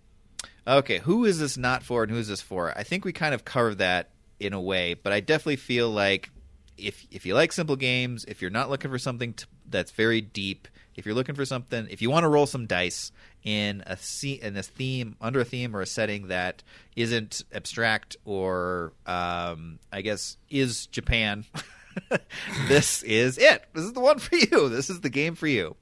okay, 0.65 0.99
who 0.99 1.25
is 1.25 1.39
this 1.39 1.57
not 1.57 1.83
for, 1.83 2.03
and 2.03 2.11
who 2.11 2.17
is 2.17 2.29
this 2.29 2.41
for? 2.41 2.71
I 2.77 2.83
think 2.83 3.03
we 3.03 3.11
kind 3.11 3.33
of 3.33 3.43
covered 3.43 3.79
that 3.79 4.11
in 4.39 4.53
a 4.53 4.61
way, 4.61 4.93
but 4.93 5.11
I 5.11 5.19
definitely 5.19 5.57
feel 5.57 5.89
like 5.89 6.29
if 6.77 7.05
if 7.11 7.25
you 7.25 7.33
like 7.33 7.51
simple 7.51 7.75
games, 7.75 8.23
if 8.25 8.41
you're 8.41 8.49
not 8.49 8.69
looking 8.69 8.91
for 8.91 8.99
something 8.99 9.33
t- 9.33 9.45
that's 9.69 9.91
very 9.91 10.21
deep, 10.21 10.69
if 10.95 11.05
you're 11.05 11.15
looking 11.15 11.35
for 11.35 11.45
something, 11.45 11.87
if 11.89 12.01
you 12.01 12.09
want 12.09 12.23
to 12.23 12.29
roll 12.29 12.45
some 12.45 12.65
dice 12.65 13.11
in 13.43 13.83
a 13.87 13.97
in 14.23 14.57
a 14.57 14.63
theme 14.63 15.15
under 15.21 15.39
a 15.39 15.45
theme 15.45 15.75
or 15.75 15.81
a 15.81 15.85
setting 15.85 16.27
that 16.27 16.63
isn't 16.95 17.43
abstract 17.53 18.17
or 18.25 18.93
um, 19.05 19.79
I 19.91 20.01
guess 20.01 20.37
is 20.49 20.87
Japan, 20.87 21.45
this 22.67 23.03
is 23.03 23.37
it. 23.37 23.63
This 23.73 23.85
is 23.85 23.93
the 23.93 23.99
one 23.99 24.19
for 24.19 24.35
you. 24.35 24.69
This 24.69 24.89
is 24.89 25.01
the 25.01 25.09
game 25.09 25.35
for 25.35 25.47
you. 25.47 25.75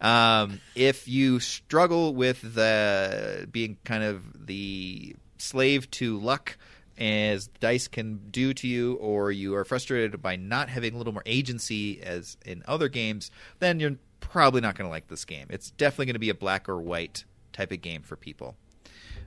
Um, 0.00 0.60
if 0.74 1.08
you 1.08 1.40
struggle 1.40 2.14
with 2.14 2.54
the 2.54 3.48
being 3.50 3.78
kind 3.84 4.04
of 4.04 4.46
the 4.46 5.16
slave 5.38 5.90
to 5.92 6.18
luck 6.18 6.56
as 6.98 7.48
dice 7.60 7.88
can 7.88 8.20
do 8.30 8.54
to 8.54 8.68
you, 8.68 8.94
or 8.94 9.32
you 9.32 9.54
are 9.54 9.64
frustrated 9.64 10.20
by 10.22 10.36
not 10.36 10.68
having 10.68 10.94
a 10.94 10.98
little 10.98 11.12
more 11.12 11.22
agency 11.26 12.00
as 12.02 12.36
in 12.44 12.62
other 12.66 12.88
games, 12.88 13.30
then 13.58 13.80
you're 13.80 13.96
probably 14.30 14.60
not 14.60 14.76
going 14.76 14.86
to 14.86 14.90
like 14.90 15.08
this 15.08 15.24
game. 15.24 15.46
It's 15.50 15.70
definitely 15.70 16.06
going 16.06 16.14
to 16.14 16.20
be 16.20 16.30
a 16.30 16.34
black 16.34 16.68
or 16.68 16.78
white 16.80 17.24
type 17.52 17.72
of 17.72 17.80
game 17.80 18.02
for 18.02 18.16
people. 18.16 18.56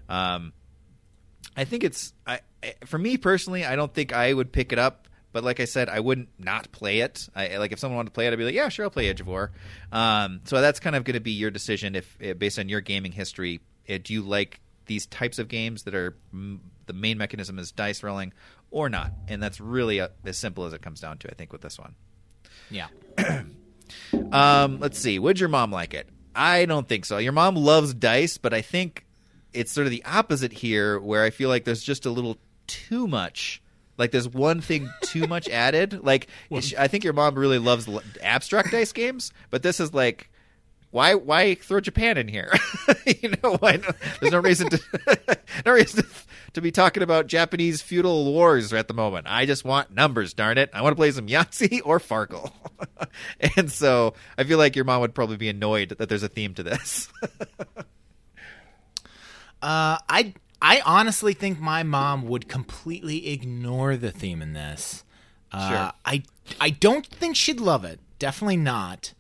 Um, 0.10 0.54
I 1.56 1.64
think 1.66 1.84
it's 1.84 2.14
I, 2.26 2.42
I- 2.64 2.76
for 2.86 2.98
me 2.98 3.18
personally. 3.18 3.66
I 3.66 3.76
don't 3.76 3.94
think 3.94 4.14
I 4.14 4.34
would 4.34 4.52
pick 4.52 4.72
it 4.74 4.80
up, 4.80 5.08
but 5.32 5.44
like 5.44 5.60
I 5.60 5.66
said, 5.66 5.90
I 5.90 6.00
wouldn't 6.00 6.30
not 6.38 6.72
play 6.72 7.00
it. 7.00 7.28
I 7.36 7.58
like 7.58 7.72
if 7.72 7.80
someone 7.80 7.96
wanted 7.98 8.10
to 8.10 8.14
play 8.14 8.28
it, 8.28 8.34
I'd 8.34 8.38
be 8.38 8.46
like, 8.46 8.54
yeah, 8.56 8.70
sure, 8.70 8.86
I'll 8.86 8.92
play 8.92 9.08
Age 9.08 9.22
of 9.22 9.28
War. 9.28 9.52
Um, 9.92 10.42
so 10.46 10.62
that's 10.62 10.80
kind 10.80 10.96
of 10.96 11.04
going 11.04 11.16
to 11.16 11.20
be 11.20 11.32
your 11.32 11.52
decision 11.52 11.96
if 11.96 12.18
eh, 12.22 12.34
based 12.34 12.60
on 12.60 12.70
your 12.70 12.82
gaming 12.82 13.12
history. 13.12 13.62
eh, 13.88 13.98
Do 14.04 14.14
you 14.14 14.22
like 14.22 14.60
these 14.86 15.06
types 15.08 15.40
of 15.40 15.48
games 15.48 15.84
that 15.84 15.96
are 15.96 16.16
mm, 16.34 16.60
the 16.86 16.94
main 16.94 17.18
mechanism 17.18 17.60
is 17.60 17.72
dice 17.72 18.04
rolling 18.04 18.34
or 18.72 18.90
not? 18.90 19.12
And 19.28 19.42
that's 19.42 19.60
really 19.60 20.00
uh 20.02 20.10
as 20.26 20.38
simple 20.38 20.66
as 20.66 20.74
it 20.74 20.82
comes 20.82 21.00
down 21.02 21.18
to. 21.20 21.30
I 21.32 21.34
think 21.34 21.52
with 21.52 21.62
this 21.62 21.78
one. 21.80 21.96
Yeah. 22.70 22.88
Um, 24.32 24.80
let's 24.80 25.00
see. 25.00 25.20
Would 25.20 25.40
your 25.40 25.50
mom 25.50 25.72
like 25.72 25.94
it? 25.94 26.08
I 26.36 26.66
don't 26.66 26.88
think 26.88 27.06
so. 27.06 27.18
Your 27.18 27.32
mom 27.32 27.56
loves 27.56 27.94
dice, 27.94 28.38
but 28.38 28.54
I 28.54 28.62
think 28.62 29.06
it's 29.54 29.72
sort 29.72 29.88
of 29.88 29.92
the 29.92 30.04
opposite 30.06 30.54
here, 30.54 31.00
where 31.00 31.24
I 31.24 31.30
feel 31.30 31.50
like 31.50 31.66
there's 31.66 31.84
just 31.84 32.06
a 32.06 32.12
little 32.12 32.38
too 32.68 33.08
much. 33.08 33.62
Like 33.98 34.12
there's 34.12 34.30
one 34.30 34.62
thing 34.62 34.90
too 35.02 35.26
much 35.28 35.50
added. 35.50 36.04
Like 36.04 36.28
I 36.78 36.88
think 36.88 37.04
your 37.04 37.14
mom 37.14 37.36
really 37.36 37.60
loves 37.60 37.90
abstract 38.22 38.72
dice 38.72 38.92
games, 38.92 39.32
but 39.50 39.64
this 39.64 39.80
is 39.80 39.94
like. 39.94 40.30
Why? 40.92 41.16
Why 41.16 41.56
throw 41.56 41.80
Japan 41.80 42.18
in 42.18 42.28
here? 42.28 42.52
you 43.06 43.30
know, 43.44 43.58
why? 43.58 43.78
There's 44.20 44.32
no 44.32 44.40
reason 44.40 44.70
to, 44.70 45.38
no 45.66 45.74
reason 45.74 46.04
to, 46.04 46.10
to 46.54 46.62
be 46.62 46.72
talking 46.72 47.04
about 47.04 47.28
Japanese 47.28 47.82
feudal 47.82 48.26
wars 48.32 48.72
at 48.74 48.88
the 48.88 48.94
moment. 48.94 49.28
I 49.30 49.46
just 49.46 49.66
want 49.66 49.92
numbers, 49.94 50.34
darn 50.34 50.58
it! 50.58 50.70
I 50.74 50.82
want 50.82 50.94
to 50.94 50.96
play 50.96 51.12
some 51.12 51.28
Yahtzee 51.28 51.82
or 51.86 52.00
Farkle, 52.00 52.52
and 53.58 53.72
so 53.72 54.14
I 54.38 54.44
feel 54.46 54.58
like 54.58 54.76
your 54.76 54.86
mom 54.86 55.02
would 55.02 55.14
probably 55.14 55.38
be 55.38 55.50
annoyed 55.50 55.90
that 55.98 56.08
there's 56.10 56.24
a 56.24 56.30
theme 56.30 56.54
to 56.56 56.64
this. 56.64 57.10
Uh, 59.62 59.98
I 60.08 60.34
I 60.62 60.82
honestly 60.86 61.34
think 61.34 61.60
my 61.60 61.84
mom 61.84 62.28
would 62.28 62.48
completely 62.48 63.30
ignore 63.30 63.98
the 63.98 64.12
theme 64.12 64.42
in 64.42 64.54
this. 64.54 65.04
Uh, 65.52 65.70
Sure. 65.70 65.92
I 66.06 66.24
I 66.60 66.70
don't 66.72 67.06
think 67.06 67.36
she'd 67.36 67.60
love 67.60 67.84
it. 67.84 68.00
Definitely 68.20 68.58
not. 68.58 69.14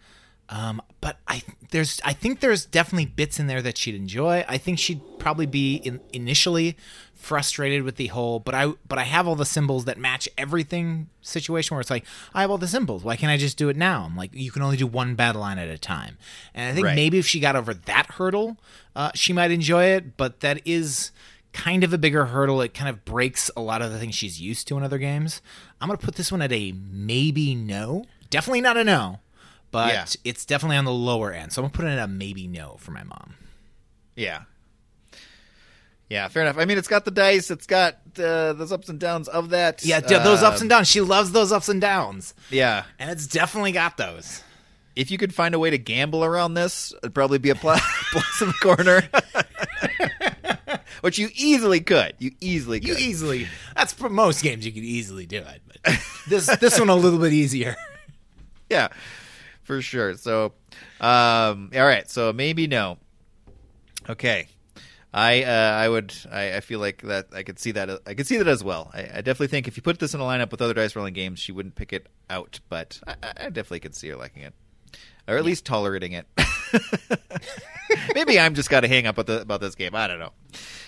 Um, 0.49 0.81
but 1.01 1.17
I 1.27 1.43
there's 1.71 1.99
I 2.05 2.13
think 2.13 2.39
there's 2.39 2.65
definitely 2.65 3.05
bits 3.05 3.39
in 3.39 3.47
there 3.47 3.62
that 3.62 3.77
she'd 3.77 3.95
enjoy. 3.95 4.45
I 4.47 4.57
think 4.57 4.79
she'd 4.79 5.01
probably 5.19 5.45
be 5.45 5.75
in, 5.75 5.99
initially 6.13 6.77
frustrated 7.13 7.81
with 7.83 7.95
the 7.95 8.07
whole 8.07 8.39
but 8.39 8.53
I 8.55 8.67
but 8.88 8.97
I 8.97 9.03
have 9.03 9.27
all 9.27 9.36
the 9.36 9.45
symbols 9.45 9.86
that 9.86 9.97
match 9.97 10.29
everything 10.38 11.10
situation 11.21 11.75
where 11.75 11.81
it's 11.81 11.89
like 11.89 12.05
I 12.33 12.41
have 12.41 12.51
all 12.51 12.57
the 12.57 12.67
symbols. 12.67 13.03
Why 13.03 13.15
can't 13.17 13.31
I 13.31 13.36
just 13.38 13.57
do 13.57 13.67
it 13.69 13.75
now? 13.75 14.03
I'm 14.03 14.15
like 14.15 14.31
you 14.33 14.51
can 14.51 14.62
only 14.62 14.77
do 14.77 14.88
one 14.88 15.15
battle 15.15 15.41
line 15.41 15.57
at 15.57 15.67
a 15.67 15.77
time. 15.77 16.17
And 16.53 16.71
I 16.71 16.73
think 16.73 16.86
Right. 16.86 16.95
maybe 16.95 17.17
if 17.17 17.27
she 17.27 17.39
got 17.41 17.55
over 17.57 17.73
that 17.73 18.12
hurdle, 18.13 18.57
uh, 18.95 19.12
she 19.15 19.33
might 19.33 19.51
enjoy 19.51 19.86
it. 19.86 20.15
But 20.15 20.39
that 20.39 20.62
is 20.63 21.12
kind 21.51 21.83
of 21.83 21.91
a 21.91 21.97
bigger 21.97 22.25
hurdle. 22.27 22.62
It 22.62 22.73
kind 22.73 22.88
of 22.89 23.03
breaks 23.03 23.51
a 23.57 23.62
lot 23.62 23.81
of 23.81 23.91
the 23.91 23.99
things 23.99 24.15
she's 24.15 24.39
used 24.39 24.67
to 24.69 24.77
in 24.77 24.83
other 24.83 24.97
games. 24.99 25.41
I'm 25.81 25.88
gonna 25.89 25.97
put 25.97 26.15
this 26.15 26.31
one 26.31 26.41
at 26.41 26.53
a 26.53 26.71
maybe 26.71 27.53
no. 27.55 28.05
Definitely 28.29 28.62
not 28.62 28.77
a 28.77 28.83
no, 28.83 29.19
but 29.71 29.93
Yeah. 29.93 30.06
it's 30.23 30.45
definitely 30.45 30.77
on 30.77 30.86
the 30.86 30.91
lower 30.93 31.32
end. 31.32 31.51
So 31.53 31.62
I'm 31.62 31.65
gonna 31.69 31.73
put 31.73 31.86
it 31.86 31.89
at 31.89 31.99
a 31.99 32.08
maybe 32.08 32.47
no 32.47 32.77
for 32.80 32.91
my 32.91 33.03
mom. 33.03 33.36
yeah, 34.15 34.41
yeah, 36.10 36.27
fair 36.30 36.43
enough. 36.43 36.58
I 36.58 36.65
mean, 36.65 36.77
it's 36.77 36.88
got 36.88 37.03
the 37.06 37.12
dice. 37.12 37.51
It's 37.51 37.67
got 37.67 37.95
uh, 38.17 38.53
those 38.53 38.71
ups 38.71 38.88
and 38.89 38.99
downs 38.99 39.27
of 39.27 39.49
that. 39.49 39.84
Yeah, 39.86 39.99
d- 39.99 40.15
those 40.19 40.41
ups 40.41 40.58
Um, 40.58 40.63
and 40.63 40.69
downs. 40.69 40.88
She 40.88 41.01
loves 41.01 41.32
those 41.34 41.51
ups 41.51 41.67
and 41.69 41.82
downs, 41.82 42.34
Yeah, 42.49 42.84
and 42.97 43.10
it's 43.12 43.27
definitely 43.27 43.73
got 43.73 43.97
those. 43.97 44.41
if 44.95 45.12
you 45.12 45.17
could 45.17 45.34
find 45.36 45.53
a 45.53 45.60
way 45.60 45.69
to 45.69 45.77
gamble 45.77 46.23
around 46.23 46.53
this, 46.56 46.93
it'd 47.03 47.13
probably 47.13 47.38
be 47.39 47.49
a 47.49 47.56
pl- 47.56 47.75
blossom 48.13 48.53
corner. 48.62 49.03
Which 51.01 51.19
you 51.19 51.30
easily 51.36 51.80
could. 51.82 52.13
You 52.17 52.32
easily 52.41 52.80
could. 52.80 52.89
You 52.89 52.95
easily. 52.97 53.47
That's 53.75 53.93
for 53.93 54.10
most 54.10 54.41
games 54.41 54.65
you 54.65 54.71
could 54.71 54.84
easily 54.84 55.25
do 55.27 55.38
it, 55.38 55.62
but 55.67 55.99
this 56.27 56.47
this 56.58 56.80
one 56.80 56.89
a 56.89 56.95
little 56.95 57.19
bit 57.19 57.34
easier. 57.34 57.75
yeah, 58.69 58.88
for 59.67 59.82
sure. 59.82 60.15
So, 60.15 60.53
um, 60.99 61.71
all 61.75 61.86
right. 61.86 62.10
So 62.10 62.34
maybe 62.34 62.65
no. 62.67 62.97
Okay. 64.10 64.47
I 65.13 65.43
uh, 65.43 65.75
I 65.77 65.89
would 65.89 66.13
I, 66.32 66.58
I 66.58 66.60
feel 66.62 66.80
like 66.80 67.01
that 67.03 67.27
I 67.34 67.43
could 67.43 67.60
see 67.60 67.71
that 67.71 68.01
I 68.06 68.13
could 68.13 68.27
see 68.27 68.38
that 68.38 68.47
as 68.47 68.63
well. 68.63 68.91
I, 68.93 69.01
I 69.01 69.21
definitely 69.21 69.47
think 69.47 69.67
if 69.67 69.77
you 69.77 69.84
put 69.84 69.99
this 69.99 70.13
in 70.13 70.19
a 70.19 70.23
lineup 70.23 70.51
with 70.51 70.62
other 70.62 70.73
dice 70.73 70.95
rolling 70.95 71.13
games, 71.13 71.39
she 71.39 71.51
wouldn't 71.51 71.75
pick 71.75 71.93
it 71.93 72.08
out. 72.30 72.60
But 72.69 72.99
I, 73.08 73.15
I 73.23 73.43
definitely 73.49 73.80
could 73.82 73.95
see 73.95 74.10
her 74.10 74.15
liking 74.15 74.43
it, 74.43 74.53
or 75.27 75.38
at 75.38 75.45
least 75.45 75.65
tolerating 75.65 76.12
it. 76.12 76.27
Maybe 78.15 78.39
I'm 78.39 78.53
just 78.53 78.69
got 78.69 78.82
to 78.82 78.88
hang 78.88 79.08
up 79.08 79.17
about, 79.17 79.27
the, 79.27 79.41
about 79.41 79.62
this 79.62 79.75
game. 79.75 79.95
I 79.95 80.08
don't 80.08 80.19
know. 80.19 80.34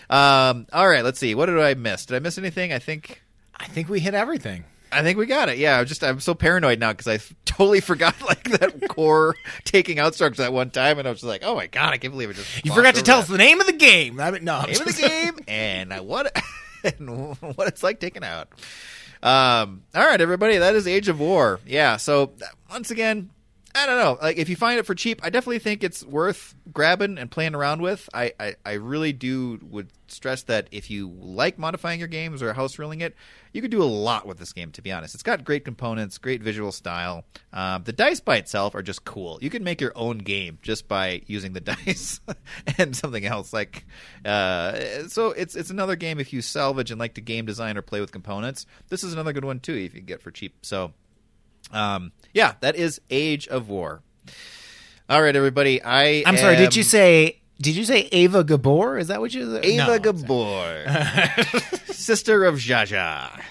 Um, 0.10 0.68
all 0.74 0.88
right, 0.88 1.04
let's 1.04 1.18
see. 1.18 1.34
What 1.34 1.46
did 1.46 1.58
I 1.60 1.74
miss? 1.74 2.06
Did 2.06 2.16
I 2.16 2.20
miss 2.20 2.38
anything? 2.38 2.74
I 2.74 2.80
think 2.80 3.24
I 3.56 3.68
think 3.68 3.90
we 3.90 4.00
hit 4.00 4.14
everything. 4.14 4.66
I 4.92 5.04
think 5.04 5.18
we 5.18 5.26
got 5.26 5.50
it. 5.50 5.58
Yeah, 5.58 5.80
I'm 5.80 5.86
just 5.86 6.04
I'm 6.04 6.20
so 6.20 6.34
paranoid 6.34 6.80
now 6.80 6.92
because 6.94 7.08
I 7.08 7.20
totally 7.46 7.80
forgot 7.80 8.20
like 8.22 8.44
that 8.52 8.88
core 8.90 9.36
taking 9.64 10.00
out 10.00 10.16
structure 10.16 10.42
that 10.42 10.54
one 10.54 10.70
time, 10.72 10.98
and 11.00 11.08
I 11.08 11.12
was 11.12 11.20
just 11.22 11.28
like, 11.30 11.44
oh 11.44 11.56
my 11.56 11.68
god, 11.68 11.94
I 11.94 11.98
can't 11.98 12.14
believe 12.14 12.30
it 12.30 12.36
just. 12.36 12.66
You 12.66 12.74
forgot 12.74 12.96
to 12.96 13.02
tell 13.04 13.18
that. 13.18 13.24
us 13.24 13.30
the 13.30 13.38
name 13.38 13.60
of 13.62 13.68
the 13.68 13.74
game. 13.74 14.20
I 14.20 14.32
mean, 14.32 14.44
no, 14.44 14.62
name 14.62 14.82
of 14.82 14.86
the 14.96 15.02
game 15.08 15.38
and 15.48 15.94
I- 15.94 16.02
what 16.02 16.36
and 16.84 17.36
what 17.56 17.68
it's 17.68 17.84
like 17.84 18.00
taking 18.00 18.24
out. 18.24 18.50
Um, 19.22 19.84
all 19.94 20.06
right, 20.06 20.22
everybody, 20.22 20.58
that 20.58 20.76
is 20.76 20.88
Age 20.88 21.10
of 21.10 21.20
War. 21.20 21.60
Yeah. 21.68 21.98
So 21.98 22.32
once 22.72 22.90
again, 22.90 23.30
I 23.76 23.86
don't 23.86 23.98
know. 23.98 24.18
Like, 24.22 24.38
if 24.38 24.50
you 24.50 24.56
find 24.56 24.80
it 24.80 24.86
for 24.86 24.96
cheap, 24.96 25.20
I 25.24 25.30
definitely 25.30 25.60
think 25.60 25.84
it's 25.84 26.04
worth 26.04 26.56
grabbing 26.74 27.18
and 27.18 27.30
playing 27.30 27.54
around 27.54 27.82
with. 27.82 28.10
I, 28.14 28.34
I, 28.40 28.56
I 28.66 28.74
really 28.74 29.14
do 29.14 29.60
would 29.70 29.90
stress 30.08 30.44
that 30.44 30.68
if 30.72 30.90
you 30.90 31.10
like 31.20 31.60
modifying 31.60 32.00
your 32.00 32.08
games 32.08 32.42
or 32.42 32.52
house 32.54 32.80
ruling 32.80 33.02
it, 33.02 33.16
you 33.54 33.62
could 33.62 33.70
do 33.70 33.84
a 33.84 33.86
lot 33.86 34.26
with 34.26 34.40
this 34.40 34.54
game. 34.54 34.72
To 34.72 34.82
be 34.82 34.92
honest, 34.92 35.14
it's 35.14 35.24
got 35.24 35.44
great 35.44 35.66
components, 35.66 36.18
great 36.18 36.42
visual 36.42 36.72
style. 36.72 37.26
Um, 37.54 37.84
the 37.84 37.94
dice 37.94 38.20
by 38.20 38.38
itself 38.38 38.74
are 38.74 38.82
just 38.82 39.06
cool. 39.06 39.38
You 39.42 39.52
can 39.52 39.64
make 39.64 39.82
your 39.82 39.94
own 39.96 40.18
game 40.18 40.58
just 40.64 40.88
by 40.88 41.22
using 41.28 41.54
the 41.54 41.62
dice 41.62 42.22
and 42.80 42.96
something 42.96 43.26
else. 43.26 43.54
Like, 43.54 43.86
uh, 44.26 45.08
so 45.08 45.30
it's 45.30 45.56
it's 45.56 45.70
another 45.70 45.96
game 45.96 46.20
if 46.20 46.34
you 46.34 46.42
salvage 46.42 46.90
and 46.90 47.00
like 47.00 47.14
to 47.16 47.22
game 47.22 47.46
design 47.46 47.78
or 47.78 47.84
play 47.84 48.02
with 48.02 48.12
components. 48.12 48.66
This 48.90 49.04
is 49.04 49.14
another 49.14 49.34
good 49.34 49.46
one 49.46 49.60
too 49.60 49.76
if 49.76 49.94
you 49.94 50.02
get 50.02 50.22
for 50.22 50.32
cheap. 50.32 50.56
So. 50.64 50.94
Um, 51.72 52.12
yeah, 52.34 52.54
that 52.62 52.76
is 52.76 53.02
Age 53.10 53.48
of 53.48 53.70
War. 53.70 54.02
All 55.10 55.22
right, 55.22 55.36
everybody. 55.36 55.82
I 55.84 56.24
I'm 56.26 56.38
sorry. 56.38 56.56
Did 56.56 56.76
you 56.76 56.84
say? 56.84 57.42
Did 57.62 57.76
you 57.76 57.84
say 57.84 58.08
Ava 58.12 58.44
Gabor? 58.44 58.98
Is 58.98 59.08
that 59.08 59.20
what 59.20 59.34
you? 59.34 59.52
Said? 59.52 59.66
Ava 59.66 59.88
no. 59.88 60.00
Gabor, 60.00 60.86
sister 61.88 62.46
of 62.46 62.56
Zsa 62.56 62.88
Zsa? 62.88 63.42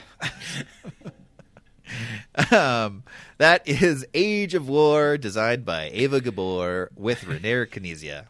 um, 2.53 3.03
that 3.39 3.67
is 3.69 4.07
Age 4.15 4.55
of 4.55 4.69
War, 4.69 5.19
designed 5.19 5.65
by 5.65 5.91
Ava 5.93 6.21
Gabor 6.21 6.91
with 6.97 7.23
Reiner 7.23 7.67
Knizia. 7.69 8.27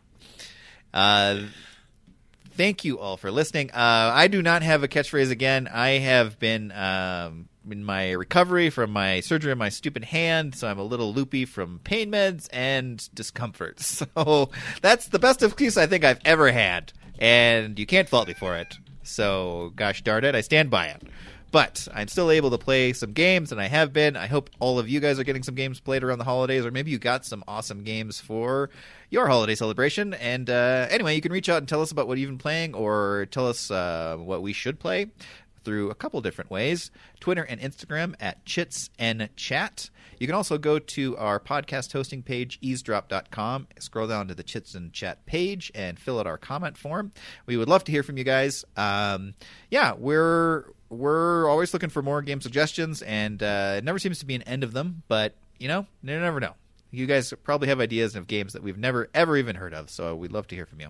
Uh, 0.93 1.43
thank 2.53 2.85
you 2.85 2.99
all 2.99 3.17
for 3.17 3.31
listening. 3.31 3.71
Uh, 3.71 4.11
I 4.15 4.29
do 4.29 4.43
not 4.43 4.63
have 4.63 4.83
a 4.83 4.89
catchphrase 4.89 5.31
again. 5.31 5.69
I 5.69 5.99
have 5.99 6.39
been 6.39 6.73
um, 6.73 7.49
in 7.73 7.85
my 7.85 8.13
recovery 8.13 8.71
from 8.71 8.91
my 8.91 9.21
surgery 9.21 9.53
on 9.53 9.59
my 9.59 9.69
stupid 9.69 10.05
hand, 10.05 10.55
so 10.55 10.69
I'm 10.69 10.79
a 10.79 10.85
little 10.85 11.13
loopy 11.13 11.45
from 11.45 11.81
pain 11.85 12.11
meds 12.11 12.49
and 12.53 13.09
discomfort. 13.15 13.81
So 13.89 14.51
that's 14.81 15.09
the 15.09 15.19
best 15.19 15.43
excuse 15.43 15.77
I 15.77 15.87
think 15.87 16.05
I've 16.05 16.21
ever 16.25 16.53
had, 16.53 16.93
and 17.19 17.79
you 17.79 17.87
can't 17.87 18.09
fault 18.09 18.29
me 18.29 18.35
for 18.35 18.57
it. 18.57 18.79
So, 19.03 19.73
gosh 19.75 20.03
darn 20.03 20.25
it, 20.25 20.35
I 20.35 20.43
stand 20.43 20.71
by 20.71 20.87
it. 20.87 21.03
But 21.51 21.89
I'm 21.95 22.09
still 22.09 22.31
able 22.31 22.51
to 22.51 22.59
play 22.59 22.93
some 22.93 23.13
games, 23.13 23.53
and 23.53 23.61
I 23.61 23.67
have 23.69 23.93
been. 23.93 24.17
I 24.17 24.27
hope 24.27 24.51
all 24.61 24.79
of 24.79 24.89
you 24.89 25.01
guys 25.01 25.19
are 25.19 25.25
getting 25.25 25.43
some 25.43 25.55
games 25.55 25.81
played 25.81 26.05
around 26.05 26.19
the 26.19 26.25
holidays, 26.25 26.67
or 26.67 26.71
maybe 26.71 26.91
you 26.91 26.99
got 26.99 27.25
some 27.25 27.43
awesome 27.49 27.85
games 27.85 28.21
for 28.21 28.69
your 29.09 29.27
holiday 29.29 29.55
celebration. 29.55 30.13
And 30.15 30.51
uh, 30.51 30.87
anyway, 30.91 31.15
you 31.15 31.23
can 31.23 31.33
reach 31.33 31.49
out 31.49 31.59
and 31.59 31.67
tell 31.67 31.81
us 31.81 31.91
about 31.91 32.07
what 32.07 32.19
you've 32.19 32.29
been 32.29 32.39
playing, 32.39 32.75
or 32.75 33.29
tell 33.31 33.49
us 33.49 33.71
uh, 33.71 34.17
what 34.19 34.43
we 34.43 34.53
should 34.53 34.79
play 34.79 35.07
through 35.69 35.91
a 35.91 35.95
couple 35.95 36.19
different 36.23 36.51
ways 36.51 36.91
Twitter 37.21 37.43
and 37.43 37.61
Instagram 37.61 38.15
at 38.21 38.43
Chits 38.47 38.89
and 38.99 39.29
Chat. 39.37 39.91
You 40.19 40.27
can 40.27 40.35
also 40.35 40.57
go 40.57 40.79
to 40.79 41.15
our 41.19 41.39
podcast 41.39 41.93
hosting 41.93 42.23
page, 42.23 42.59
eavesdrop.com, 42.63 43.69
scroll 43.79 44.07
down 44.07 44.29
to 44.29 44.35
the 44.35 44.43
Chits 44.43 44.75
and 44.75 44.95
Chat 44.95 45.27
page, 45.27 45.71
and 45.75 45.99
fill 45.99 46.19
out 46.19 46.27
our 46.27 46.39
comment 46.39 46.79
form. 46.79 47.13
We 47.45 47.59
would 47.59 47.69
love 47.69 47.85
to 47.85 47.93
hear 47.93 48.03
from 48.03 48.17
you 48.17 48.25
guys. 48.25 48.65
Um, 48.79 49.35
yeah, 49.71 49.93
we're 49.93 50.73
we're 50.89 51.47
always 51.51 51.75
looking 51.75 51.91
for 51.91 52.01
more 52.01 52.23
game 52.23 52.41
suggestions, 52.41 53.03
and 53.03 53.43
uh, 53.43 53.75
it 53.77 53.85
never 53.85 53.99
seems 53.99 54.19
to 54.21 54.27
be 54.27 54.35
an 54.35 54.43
end 54.45 54.65
of 54.65 54.73
them, 54.73 55.03
but 55.07 55.35
you 55.59 55.69
know, 55.69 55.87
you 56.03 56.19
never 56.19 56.41
know. 56.41 56.55
You 56.91 57.05
guys 57.05 57.35
probably 57.45 57.69
have 57.69 57.79
ideas 57.79 58.17
of 58.17 58.27
games 58.27 58.55
that 58.55 58.63
we've 58.63 58.79
never 58.79 59.11
ever 59.13 59.37
even 59.37 59.57
heard 59.57 59.75
of, 59.75 59.91
so 59.91 60.17
we'd 60.17 60.33
love 60.33 60.47
to 60.47 60.55
hear 60.55 60.65
from 60.65 60.81
you. 60.81 60.89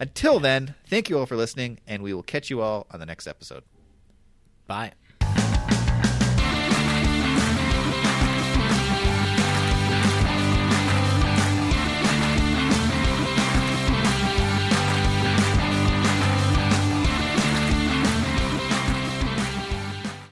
Until 0.00 0.40
then, 0.40 0.74
thank 0.88 1.08
you 1.08 1.20
all 1.20 1.26
for 1.26 1.36
listening, 1.36 1.78
and 1.86 2.02
we 2.02 2.12
will 2.12 2.24
catch 2.24 2.50
you 2.50 2.60
all 2.60 2.88
on 2.90 2.98
the 2.98 3.06
next 3.06 3.28
episode. 3.28 3.62
Bye. 4.68 4.92